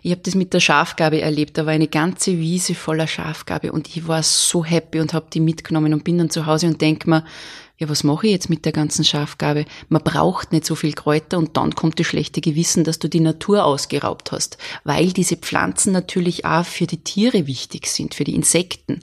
Ich 0.02 0.12
habe 0.12 0.22
das 0.22 0.34
mit 0.34 0.52
der 0.54 0.60
Schafgabe 0.60 1.20
erlebt. 1.20 1.58
Da 1.58 1.66
war 1.66 1.72
eine 1.72 1.88
ganze 1.88 2.38
Wiese 2.38 2.74
voller 2.74 3.06
Schafgabe 3.06 3.72
und 3.72 3.88
ich 3.88 4.06
war 4.08 4.22
so 4.22 4.64
happy 4.64 5.00
und 5.00 5.12
habe 5.12 5.26
die 5.32 5.40
mitgenommen 5.40 5.94
und 5.94 6.04
bin 6.04 6.18
dann 6.18 6.30
zu 6.30 6.46
Hause 6.46 6.66
und 6.66 6.80
denk 6.80 7.06
mir, 7.06 7.24
ja, 7.76 7.88
was 7.88 8.04
mache 8.04 8.26
ich 8.26 8.32
jetzt 8.32 8.50
mit 8.50 8.64
der 8.64 8.72
ganzen 8.72 9.04
Schafgabe? 9.04 9.64
Man 9.88 10.02
braucht 10.02 10.52
nicht 10.52 10.64
so 10.64 10.76
viel 10.76 10.92
Kräuter 10.92 11.38
und 11.38 11.56
dann 11.56 11.74
kommt 11.74 11.98
das 11.98 12.06
schlechte 12.06 12.40
Gewissen, 12.40 12.84
dass 12.84 13.00
du 13.00 13.08
die 13.08 13.20
Natur 13.20 13.64
ausgeraubt 13.64 14.30
hast, 14.30 14.58
weil 14.84 15.12
diese 15.12 15.36
Pflanzen 15.36 15.92
natürlich 15.92 16.44
auch 16.44 16.64
für 16.64 16.86
die 16.86 17.02
Tiere 17.02 17.48
wichtig 17.48 17.88
sind, 17.88 18.14
für 18.14 18.24
die 18.24 18.34
Insekten. 18.34 19.00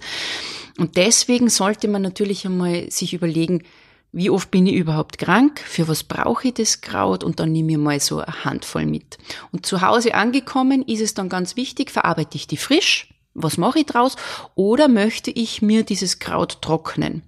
Und 0.77 0.95
deswegen 0.95 1.49
sollte 1.49 1.89
man 1.89 2.01
natürlich 2.01 2.45
einmal 2.45 2.89
sich 2.89 3.13
überlegen, 3.13 3.63
wie 4.13 4.29
oft 4.29 4.51
bin 4.51 4.67
ich 4.67 4.75
überhaupt 4.75 5.17
krank, 5.17 5.59
für 5.59 5.87
was 5.87 6.03
brauche 6.03 6.49
ich 6.49 6.53
das 6.53 6.81
Kraut 6.81 7.23
und 7.23 7.39
dann 7.39 7.51
nehme 7.51 7.73
ich 7.73 7.77
mal 7.77 7.99
so 7.99 8.19
eine 8.19 8.45
Handvoll 8.45 8.85
mit. 8.85 9.17
Und 9.51 9.65
zu 9.65 9.81
Hause 9.81 10.15
angekommen 10.15 10.83
ist 10.83 11.01
es 11.01 11.13
dann 11.13 11.29
ganz 11.29 11.55
wichtig, 11.55 11.91
verarbeite 11.91 12.35
ich 12.35 12.47
die 12.47 12.57
frisch, 12.57 13.13
was 13.33 13.57
mache 13.57 13.79
ich 13.79 13.85
draus, 13.85 14.15
oder 14.55 14.87
möchte 14.87 15.31
ich 15.31 15.61
mir 15.61 15.83
dieses 15.83 16.19
Kraut 16.19 16.61
trocknen? 16.61 17.23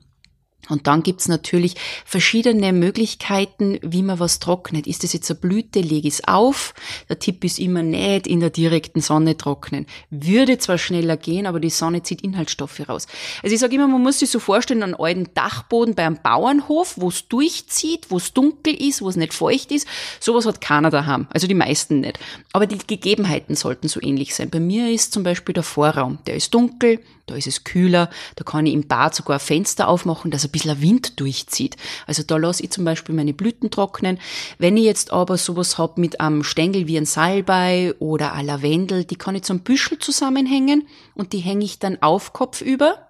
Und 0.70 0.88
dann 0.88 1.04
gibt's 1.04 1.28
natürlich 1.28 1.76
verschiedene 2.06 2.72
Möglichkeiten, 2.72 3.80
wie 3.82 4.02
man 4.02 4.20
was 4.20 4.40
trocknet. 4.40 4.88
Ist 4.88 5.04
das 5.04 5.14
jetzt 5.14 5.30
eine 5.30 5.40
Blüte, 5.40 5.80
lege 5.80 6.08
ich 6.08 6.16
es 6.16 6.28
auf. 6.28 6.74
Der 7.10 7.20
Tipp 7.20 7.44
ist 7.44 7.60
immer 7.60 7.84
nicht 7.84 8.28
in 8.28 8.40
der 8.40 8.50
direkten 8.50 9.02
Sonne 9.02 9.36
trocknen. 9.38 9.86
Würde 10.10 10.58
zwar 10.58 10.78
schneller 10.78 11.18
gehen, 11.18 11.48
aber 11.48 11.60
die 11.60 11.70
Sonne 11.70 12.04
zieht 12.04 12.22
Inhaltsstoffe 12.22 12.88
raus. 12.88 13.08
Also 13.42 13.54
ich 13.54 13.60
sage 13.60 13.76
immer, 13.76 13.88
man 13.88 14.02
muss 14.02 14.20
sich 14.20 14.30
so 14.30 14.40
vorstellen, 14.40 14.84
einen 14.84 14.96
alten 14.96 15.34
Dachboden 15.34 15.96
bei 15.96 16.06
einem 16.06 16.20
Bauernhof, 16.22 16.94
wo 16.98 17.10
es 17.10 17.28
durchzieht, 17.28 18.10
wo 18.10 18.18
es 18.18 18.34
dunkel 18.34 18.74
ist, 18.74 19.02
wo 19.02 19.10
es 19.10 19.18
nicht 19.18 19.34
feucht 19.34 19.72
ist. 19.72 19.88
Sowas 20.20 20.46
hat 20.46 20.62
keiner 20.62 20.90
daheim. 20.90 21.28
Also 21.32 21.48
die 21.48 21.54
meisten 21.54 22.00
nicht. 22.00 22.20
Aber 22.54 22.68
die 22.68 22.78
Gegebenheiten 22.78 23.56
sollten 23.56 23.88
so 23.90 24.02
ähnlich 24.02 24.34
sein. 24.34 24.50
Bei 24.50 24.60
mir 24.60 24.90
ist 24.90 25.14
zum 25.14 25.24
Beispiel 25.24 25.54
der 25.54 25.64
Vorraum. 25.64 26.20
Der 26.26 26.36
ist 26.36 26.54
dunkel, 26.54 27.00
da 27.26 27.36
ist 27.36 27.48
es 27.48 27.64
kühler, 27.64 28.10
da 28.36 28.44
kann 28.44 28.66
ich 28.66 28.74
im 28.74 28.88
Bad 28.88 29.16
sogar 29.16 29.38
ein 29.38 29.40
Fenster 29.40 29.88
aufmachen, 29.88 30.32
dass 30.32 30.44
bisschen 30.54 30.82
Wind 30.82 31.20
durchzieht. 31.20 31.76
Also 32.08 32.24
da 32.24 32.38
lasse 32.38 32.64
ich 32.64 32.72
zum 32.72 32.86
Beispiel 32.86 33.14
meine 33.14 33.34
Blüten 33.34 33.70
trocknen. 33.70 34.20
Wenn 34.58 34.78
ich 34.78 34.86
jetzt 34.86 35.12
aber 35.12 35.38
sowas 35.38 35.78
hab 35.78 35.98
mit 35.98 36.22
einem 36.22 36.46
Stängel 36.46 36.88
wie 36.88 36.98
ein 36.98 37.06
Salbei 37.06 37.94
oder 38.00 38.32
ein 38.32 38.46
Lavendel, 38.46 39.04
die 39.04 39.18
kann 39.18 39.36
ich 39.36 39.44
zum 39.44 39.60
Büschel 39.60 40.00
zusammenhängen 40.00 40.88
und 41.16 41.34
die 41.34 41.40
hänge 41.40 41.66
ich 41.66 41.80
dann 41.80 42.02
auf 42.02 42.32
Kopf 42.32 42.62
über. 42.62 43.10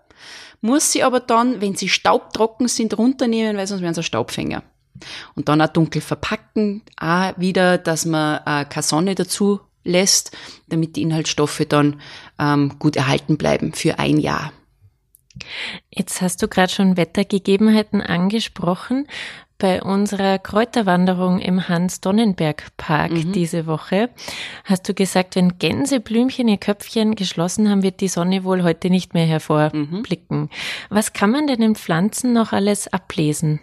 Muss 0.62 0.92
sie 0.92 1.04
aber 1.04 1.20
dann, 1.20 1.62
wenn 1.62 1.76
sie 1.76 1.90
staubtrocken 1.90 2.68
sind, 2.68 2.98
runternehmen, 2.98 3.58
weil 3.58 3.68
sonst 3.68 3.82
wären 3.82 3.94
sie 3.94 4.02
Staubfänger. 4.02 4.64
Und 5.36 5.50
dann 5.50 5.62
auch 5.62 5.68
dunkel 5.68 6.02
verpacken, 6.02 6.82
auch 6.98 7.34
wieder, 7.38 7.78
dass 7.78 8.06
man 8.06 8.38
äh, 8.46 8.66
keine 8.66 8.84
Sonne 8.84 9.16
dazu 9.16 9.60
lässt, 9.84 10.32
damit 10.70 10.96
die 10.96 11.02
Inhaltsstoffe 11.02 11.66
dann 11.68 12.00
ähm, 12.40 12.80
gut 12.80 12.96
erhalten 12.96 13.38
bleiben 13.38 13.74
für 13.74 14.00
ein 14.00 14.18
Jahr. 14.18 14.54
Jetzt 15.90 16.22
hast 16.22 16.42
du 16.42 16.48
gerade 16.48 16.72
schon 16.72 16.98
Wettergegebenheiten 16.98 18.02
angesprochen. 18.02 19.08
Bei 19.58 19.82
unserer 19.82 20.40
Kräuterwanderung 20.40 21.40
im 21.40 21.70
Hans-Donnenberg-Park 21.70 23.12
mhm. 23.12 23.32
diese 23.32 23.66
Woche 23.66 24.10
hast 24.66 24.90
du 24.90 24.94
gesagt, 24.94 25.36
wenn 25.36 25.58
Gänseblümchen 25.58 26.50
ihr 26.50 26.58
Köpfchen 26.58 27.16
geschlossen 27.16 27.70
haben, 27.70 27.82
wird 27.82 28.02
die 28.02 28.10
Sonne 28.10 28.44
wohl 28.44 28.64
heute 28.64 28.90
nicht 28.90 29.14
mehr 29.14 29.26
hervorblicken. 29.26 30.42
Mhm. 30.42 30.50
Was 30.90 31.14
kann 31.14 31.32
man 31.32 31.48
denn 31.48 31.62
in 31.62 31.76
Pflanzen 31.76 32.34
noch 32.34 32.52
alles 32.52 32.92
ablesen? 32.92 33.62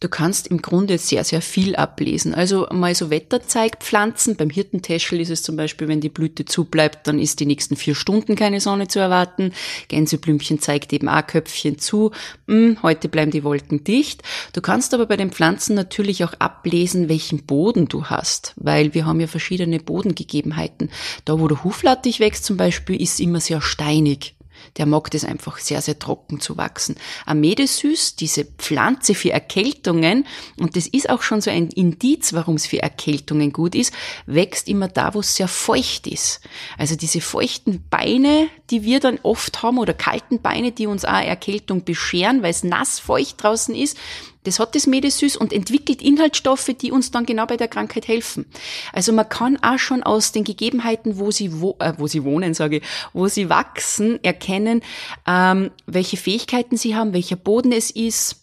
Du 0.00 0.08
kannst 0.08 0.48
im 0.48 0.60
Grunde 0.60 0.98
sehr, 0.98 1.24
sehr 1.24 1.40
viel 1.40 1.76
ablesen. 1.76 2.34
Also 2.34 2.66
mal 2.70 2.94
so 2.94 3.10
Wetterzeigpflanzen. 3.10 4.36
Beim 4.36 4.50
Hirtentäschel 4.50 5.20
ist 5.20 5.30
es 5.30 5.42
zum 5.42 5.56
Beispiel, 5.56 5.88
wenn 5.88 6.00
die 6.00 6.08
Blüte 6.08 6.44
zubleibt, 6.44 7.06
dann 7.06 7.18
ist 7.18 7.40
die 7.40 7.46
nächsten 7.46 7.76
vier 7.76 7.94
Stunden 7.94 8.36
keine 8.36 8.60
Sonne 8.60 8.88
zu 8.88 8.98
erwarten. 8.98 9.52
Gänseblümchen 9.88 10.60
zeigt 10.60 10.92
eben 10.92 11.08
auch 11.08 11.26
Köpfchen 11.26 11.78
zu. 11.78 12.10
Hm, 12.48 12.78
heute 12.82 13.08
bleiben 13.08 13.30
die 13.30 13.44
Wolken 13.44 13.84
dicht. 13.84 14.22
Du 14.52 14.60
kannst 14.60 14.92
aber 14.92 15.06
bei 15.06 15.16
den 15.16 15.30
Pflanzen 15.30 15.74
natürlich 15.74 16.24
auch 16.24 16.34
ablesen, 16.34 17.08
welchen 17.08 17.44
Boden 17.44 17.88
du 17.88 18.04
hast, 18.04 18.52
weil 18.56 18.94
wir 18.94 19.06
haben 19.06 19.20
ja 19.20 19.26
verschiedene 19.26 19.78
Bodengegebenheiten. 19.78 20.90
Da, 21.24 21.40
wo 21.40 21.48
der 21.48 21.64
Huflattich 21.64 22.20
wächst 22.20 22.44
zum 22.44 22.56
Beispiel, 22.56 23.00
ist 23.00 23.20
immer 23.20 23.40
sehr 23.40 23.60
steinig. 23.60 24.34
Der 24.76 24.86
mag 24.86 25.10
das 25.10 25.24
einfach 25.24 25.58
sehr, 25.58 25.80
sehr 25.80 25.98
trocken 25.98 26.40
zu 26.40 26.56
wachsen. 26.56 26.96
Amedesüß, 27.26 28.16
diese 28.16 28.44
Pflanze 28.44 29.14
für 29.14 29.30
Erkältungen, 29.30 30.26
und 30.58 30.76
das 30.76 30.86
ist 30.86 31.08
auch 31.10 31.22
schon 31.22 31.40
so 31.40 31.50
ein 31.50 31.68
Indiz, 31.68 32.32
warum 32.32 32.56
es 32.56 32.66
für 32.66 32.82
Erkältungen 32.82 33.52
gut 33.52 33.74
ist, 33.74 33.94
wächst 34.26 34.68
immer 34.68 34.88
da, 34.88 35.14
wo 35.14 35.20
es 35.20 35.36
sehr 35.36 35.48
feucht 35.48 36.06
ist. 36.06 36.40
Also 36.76 36.96
diese 36.96 37.20
feuchten 37.20 37.84
Beine, 37.88 38.48
die 38.70 38.82
wir 38.82 39.00
dann 39.00 39.18
oft 39.22 39.62
haben, 39.62 39.78
oder 39.78 39.94
kalten 39.94 40.40
Beine, 40.40 40.72
die 40.72 40.86
uns 40.86 41.04
auch 41.04 41.12
Erkältung 41.12 41.84
bescheren, 41.84 42.42
weil 42.42 42.50
es 42.50 42.64
nass 42.64 42.98
feucht 42.98 43.42
draußen 43.42 43.74
ist, 43.74 43.96
das 44.44 44.58
hat 44.58 44.74
das 44.74 44.86
Medesüß 44.86 45.36
und 45.36 45.52
entwickelt 45.52 46.02
Inhaltsstoffe, 46.02 46.70
die 46.80 46.92
uns 46.92 47.10
dann 47.10 47.26
genau 47.26 47.46
bei 47.46 47.56
der 47.56 47.68
Krankheit 47.68 48.08
helfen. 48.08 48.46
Also 48.92 49.12
man 49.12 49.28
kann 49.28 49.58
auch 49.62 49.78
schon 49.78 50.02
aus 50.02 50.32
den 50.32 50.44
Gegebenheiten, 50.44 51.18
wo 51.18 51.30
sie, 51.30 51.60
wo, 51.60 51.76
äh, 51.80 51.92
wo 51.98 52.06
sie 52.06 52.24
wohnen, 52.24 52.54
sage 52.54 52.78
ich, 52.78 52.82
wo 53.12 53.28
sie 53.28 53.48
wachsen, 53.48 54.22
erkennen, 54.22 54.82
ähm, 55.26 55.70
welche 55.86 56.16
Fähigkeiten 56.16 56.76
sie 56.76 56.94
haben, 56.94 57.12
welcher 57.12 57.36
Boden 57.36 57.72
es 57.72 57.90
ist 57.90 58.36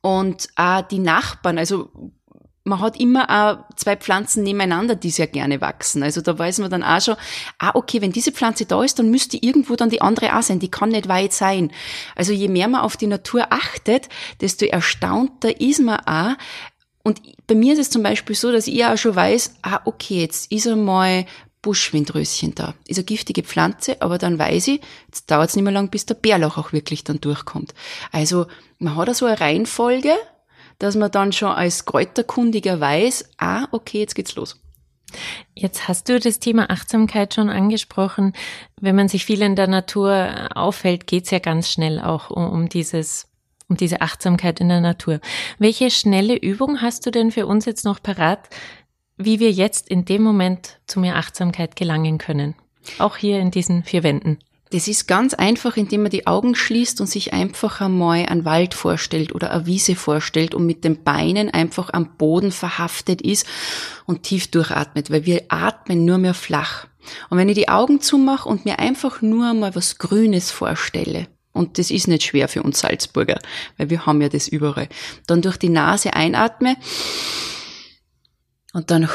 und 0.00 0.48
äh, 0.56 0.82
die 0.90 0.98
Nachbarn, 0.98 1.58
also 1.58 1.90
man 2.64 2.80
hat 2.80 2.98
immer 2.98 3.28
auch 3.28 3.76
zwei 3.76 3.94
Pflanzen 3.94 4.42
nebeneinander, 4.42 4.96
die 4.96 5.10
sehr 5.10 5.26
gerne 5.26 5.60
wachsen. 5.60 6.02
Also 6.02 6.22
da 6.22 6.38
weiß 6.38 6.58
man 6.58 6.70
dann 6.70 6.82
auch 6.82 7.00
schon, 7.00 7.16
ah, 7.58 7.72
okay, 7.74 8.00
wenn 8.00 8.12
diese 8.12 8.32
Pflanze 8.32 8.64
da 8.64 8.82
ist, 8.82 8.98
dann 8.98 9.10
müsste 9.10 9.36
irgendwo 9.36 9.76
dann 9.76 9.90
die 9.90 10.00
andere 10.00 10.36
auch 10.36 10.42
sein. 10.42 10.60
Die 10.60 10.70
kann 10.70 10.88
nicht 10.88 11.06
weit 11.06 11.34
sein. 11.34 11.70
Also 12.16 12.32
je 12.32 12.48
mehr 12.48 12.68
man 12.68 12.80
auf 12.80 12.96
die 12.96 13.06
Natur 13.06 13.46
achtet, 13.50 14.08
desto 14.40 14.64
erstaunter 14.64 15.60
ist 15.60 15.80
man 15.80 16.00
auch. 16.00 16.36
Und 17.02 17.20
bei 17.46 17.54
mir 17.54 17.74
ist 17.74 17.80
es 17.80 17.90
zum 17.90 18.02
Beispiel 18.02 18.34
so, 18.34 18.50
dass 18.50 18.66
ich 18.66 18.82
auch 18.82 18.96
schon 18.96 19.14
weiß, 19.14 19.56
ah, 19.60 19.80
okay, 19.84 20.22
jetzt 20.22 20.50
ist 20.50 20.66
einmal 20.66 21.26
Buschwindröschen 21.60 22.54
da. 22.54 22.74
Ist 22.86 22.98
eine 22.98 23.04
giftige 23.04 23.42
Pflanze, 23.42 24.00
aber 24.00 24.16
dann 24.16 24.38
weiß 24.38 24.68
ich, 24.68 24.80
jetzt 25.06 25.30
dauert 25.30 25.50
es 25.50 25.56
nicht 25.56 25.64
mehr 25.64 25.72
lang, 25.72 25.90
bis 25.90 26.06
der 26.06 26.14
Bärlauch 26.14 26.56
auch 26.56 26.72
wirklich 26.72 27.04
dann 27.04 27.20
durchkommt. 27.20 27.74
Also 28.10 28.46
man 28.78 28.96
hat 28.96 29.08
da 29.08 29.14
so 29.14 29.26
eine 29.26 29.38
Reihenfolge, 29.38 30.14
dass 30.84 30.96
man 30.96 31.10
dann 31.10 31.32
schon 31.32 31.48
als 31.48 31.86
Kräuterkundiger 31.86 32.78
weiß, 32.78 33.30
ah, 33.38 33.66
okay, 33.72 34.00
jetzt 34.00 34.14
geht's 34.14 34.36
los. 34.36 34.60
Jetzt 35.54 35.88
hast 35.88 36.10
du 36.10 36.20
das 36.20 36.40
Thema 36.40 36.68
Achtsamkeit 36.68 37.32
schon 37.32 37.48
angesprochen. 37.48 38.34
Wenn 38.78 38.94
man 38.94 39.08
sich 39.08 39.24
viel 39.24 39.40
in 39.40 39.56
der 39.56 39.66
Natur 39.66 40.50
aufhält, 40.54 41.06
geht's 41.06 41.30
ja 41.30 41.38
ganz 41.38 41.70
schnell 41.70 42.00
auch 42.00 42.28
um, 42.30 42.50
um 42.50 42.68
dieses 42.68 43.28
um 43.66 43.78
diese 43.78 44.02
Achtsamkeit 44.02 44.60
in 44.60 44.68
der 44.68 44.82
Natur. 44.82 45.20
Welche 45.58 45.90
schnelle 45.90 46.36
Übung 46.36 46.82
hast 46.82 47.06
du 47.06 47.10
denn 47.10 47.30
für 47.30 47.46
uns 47.46 47.64
jetzt 47.64 47.86
noch 47.86 48.02
parat, 48.02 48.50
wie 49.16 49.40
wir 49.40 49.50
jetzt 49.50 49.88
in 49.88 50.04
dem 50.04 50.22
Moment 50.22 50.80
zu 50.86 51.00
mehr 51.00 51.16
Achtsamkeit 51.16 51.76
gelangen 51.76 52.18
können? 52.18 52.56
Auch 52.98 53.16
hier 53.16 53.40
in 53.40 53.50
diesen 53.50 53.84
vier 53.84 54.02
Wänden. 54.02 54.38
Das 54.74 54.88
ist 54.88 55.06
ganz 55.06 55.34
einfach, 55.34 55.76
indem 55.76 56.02
man 56.02 56.10
die 56.10 56.26
Augen 56.26 56.56
schließt 56.56 57.00
und 57.00 57.06
sich 57.06 57.32
einfach 57.32 57.80
einmal 57.80 58.26
einen 58.26 58.44
Wald 58.44 58.74
vorstellt 58.74 59.32
oder 59.32 59.52
eine 59.52 59.66
Wiese 59.66 59.94
vorstellt 59.94 60.52
und 60.52 60.66
mit 60.66 60.82
den 60.82 61.04
Beinen 61.04 61.48
einfach 61.48 61.90
am 61.92 62.16
Boden 62.16 62.50
verhaftet 62.50 63.22
ist 63.22 63.46
und 64.04 64.24
tief 64.24 64.50
durchatmet, 64.50 65.12
weil 65.12 65.26
wir 65.26 65.44
atmen 65.46 66.04
nur 66.04 66.18
mehr 66.18 66.34
flach. 66.34 66.88
Und 67.30 67.38
wenn 67.38 67.48
ich 67.48 67.54
die 67.54 67.68
Augen 67.68 68.00
zumache 68.00 68.48
und 68.48 68.64
mir 68.64 68.80
einfach 68.80 69.22
nur 69.22 69.48
einmal 69.48 69.76
was 69.76 69.98
Grünes 69.98 70.50
vorstelle, 70.50 71.28
und 71.52 71.78
das 71.78 71.92
ist 71.92 72.08
nicht 72.08 72.24
schwer 72.24 72.48
für 72.48 72.64
uns 72.64 72.80
Salzburger, 72.80 73.38
weil 73.76 73.90
wir 73.90 74.06
haben 74.06 74.20
ja 74.20 74.28
das 74.28 74.48
überall, 74.48 74.88
dann 75.28 75.40
durch 75.40 75.56
die 75.56 75.68
Nase 75.68 76.14
einatme 76.14 76.74
und 78.72 78.90
dann 78.90 79.08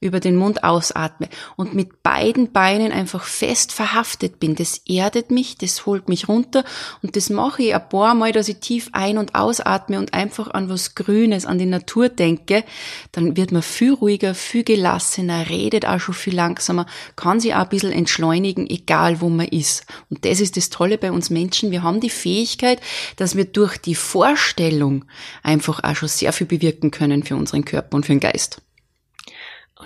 über 0.00 0.20
den 0.20 0.36
Mund 0.36 0.62
ausatme 0.62 1.28
und 1.56 1.74
mit 1.74 2.02
beiden 2.02 2.52
Beinen 2.52 2.92
einfach 2.92 3.24
fest 3.24 3.72
verhaftet 3.72 4.38
bin. 4.38 4.54
Das 4.54 4.82
erdet 4.86 5.30
mich, 5.30 5.58
das 5.58 5.86
holt 5.86 6.08
mich 6.08 6.28
runter 6.28 6.64
und 7.02 7.16
das 7.16 7.30
mache 7.30 7.64
ich 7.64 7.74
ein 7.74 7.88
paar 7.88 8.14
Mal, 8.14 8.32
dass 8.32 8.48
ich 8.48 8.58
tief 8.58 8.90
ein- 8.92 9.18
und 9.18 9.34
ausatme 9.34 9.98
und 9.98 10.14
einfach 10.14 10.52
an 10.52 10.68
was 10.68 10.94
Grünes, 10.94 11.46
an 11.46 11.58
die 11.58 11.66
Natur 11.66 12.08
denke. 12.08 12.64
Dann 13.10 13.36
wird 13.36 13.50
man 13.50 13.62
viel 13.62 13.92
ruhiger, 13.92 14.34
viel 14.34 14.62
gelassener, 14.62 15.48
redet 15.48 15.84
auch 15.84 15.98
schon 15.98 16.14
viel 16.14 16.34
langsamer, 16.34 16.86
kann 17.16 17.40
sich 17.40 17.54
auch 17.54 17.62
ein 17.62 17.68
bisschen 17.68 17.92
entschleunigen, 17.92 18.70
egal 18.70 19.20
wo 19.20 19.28
man 19.28 19.48
ist. 19.48 19.84
Und 20.10 20.24
das 20.24 20.40
ist 20.40 20.56
das 20.56 20.70
Tolle 20.70 20.98
bei 20.98 21.10
uns 21.10 21.28
Menschen. 21.28 21.72
Wir 21.72 21.82
haben 21.82 22.00
die 22.00 22.10
Fähigkeit, 22.10 22.80
dass 23.16 23.36
wir 23.36 23.46
durch 23.46 23.78
die 23.78 23.96
Vorstellung 23.96 25.04
einfach 25.42 25.82
auch 25.82 25.96
schon 25.96 26.08
sehr 26.08 26.32
viel 26.32 26.46
bewirken 26.46 26.92
können 26.92 27.24
für 27.24 27.34
unseren 27.34 27.64
Körper 27.64 27.96
und 27.96 28.06
für 28.06 28.12
den 28.12 28.20
Geist. 28.20 28.62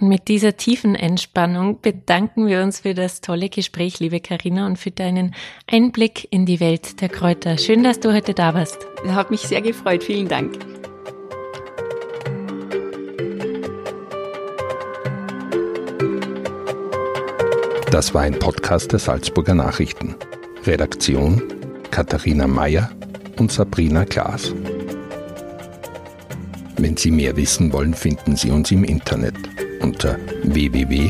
Und 0.01 0.09
mit 0.09 0.29
dieser 0.29 0.57
tiefen 0.57 0.95
Entspannung 0.95 1.81
bedanken 1.81 2.47
wir 2.47 2.63
uns 2.63 2.81
für 2.81 2.95
das 2.95 3.21
tolle 3.21 3.51
Gespräch, 3.51 4.01
liebe 4.01 4.21
Karina, 4.21 4.67
und 4.67 4.79
für 4.79 4.91
deinen 4.91 5.35
Einblick 5.71 6.29
in 6.31 6.47
die 6.47 6.61
Welt 6.61 7.01
der 7.03 7.11
Kräuter. 7.11 7.59
Schön, 7.59 7.85
dass 7.85 8.01
du 8.01 8.13
heute 8.13 8.33
da 8.33 8.55
warst. 8.55 8.79
Hat 9.07 9.31
mich 9.31 9.43
sehr 9.43 9.61
gefreut. 9.61 10.03
Vielen 10.03 10.29
Dank. 10.29 10.59
Das 17.91 18.15
war 18.15 18.23
ein 18.23 18.39
Podcast 18.39 18.93
der 18.93 18.99
Salzburger 18.99 19.55
Nachrichten. 19.55 20.17
Redaktion 20.65 21.43
Katharina 21.91 22.47
Mayer 22.47 22.91
und 23.39 23.53
Sabrina 23.53 24.07
Klaas. 24.07 24.55
Wenn 26.79 26.97
Sie 26.97 27.11
mehr 27.11 27.37
wissen 27.37 27.71
wollen, 27.75 27.93
finden 27.93 28.37
Sie 28.37 28.51
uns 28.51 28.71
im 28.71 28.85
Internet 28.85 29.37
unter 29.83 30.17
www.sn.at. 30.45 31.03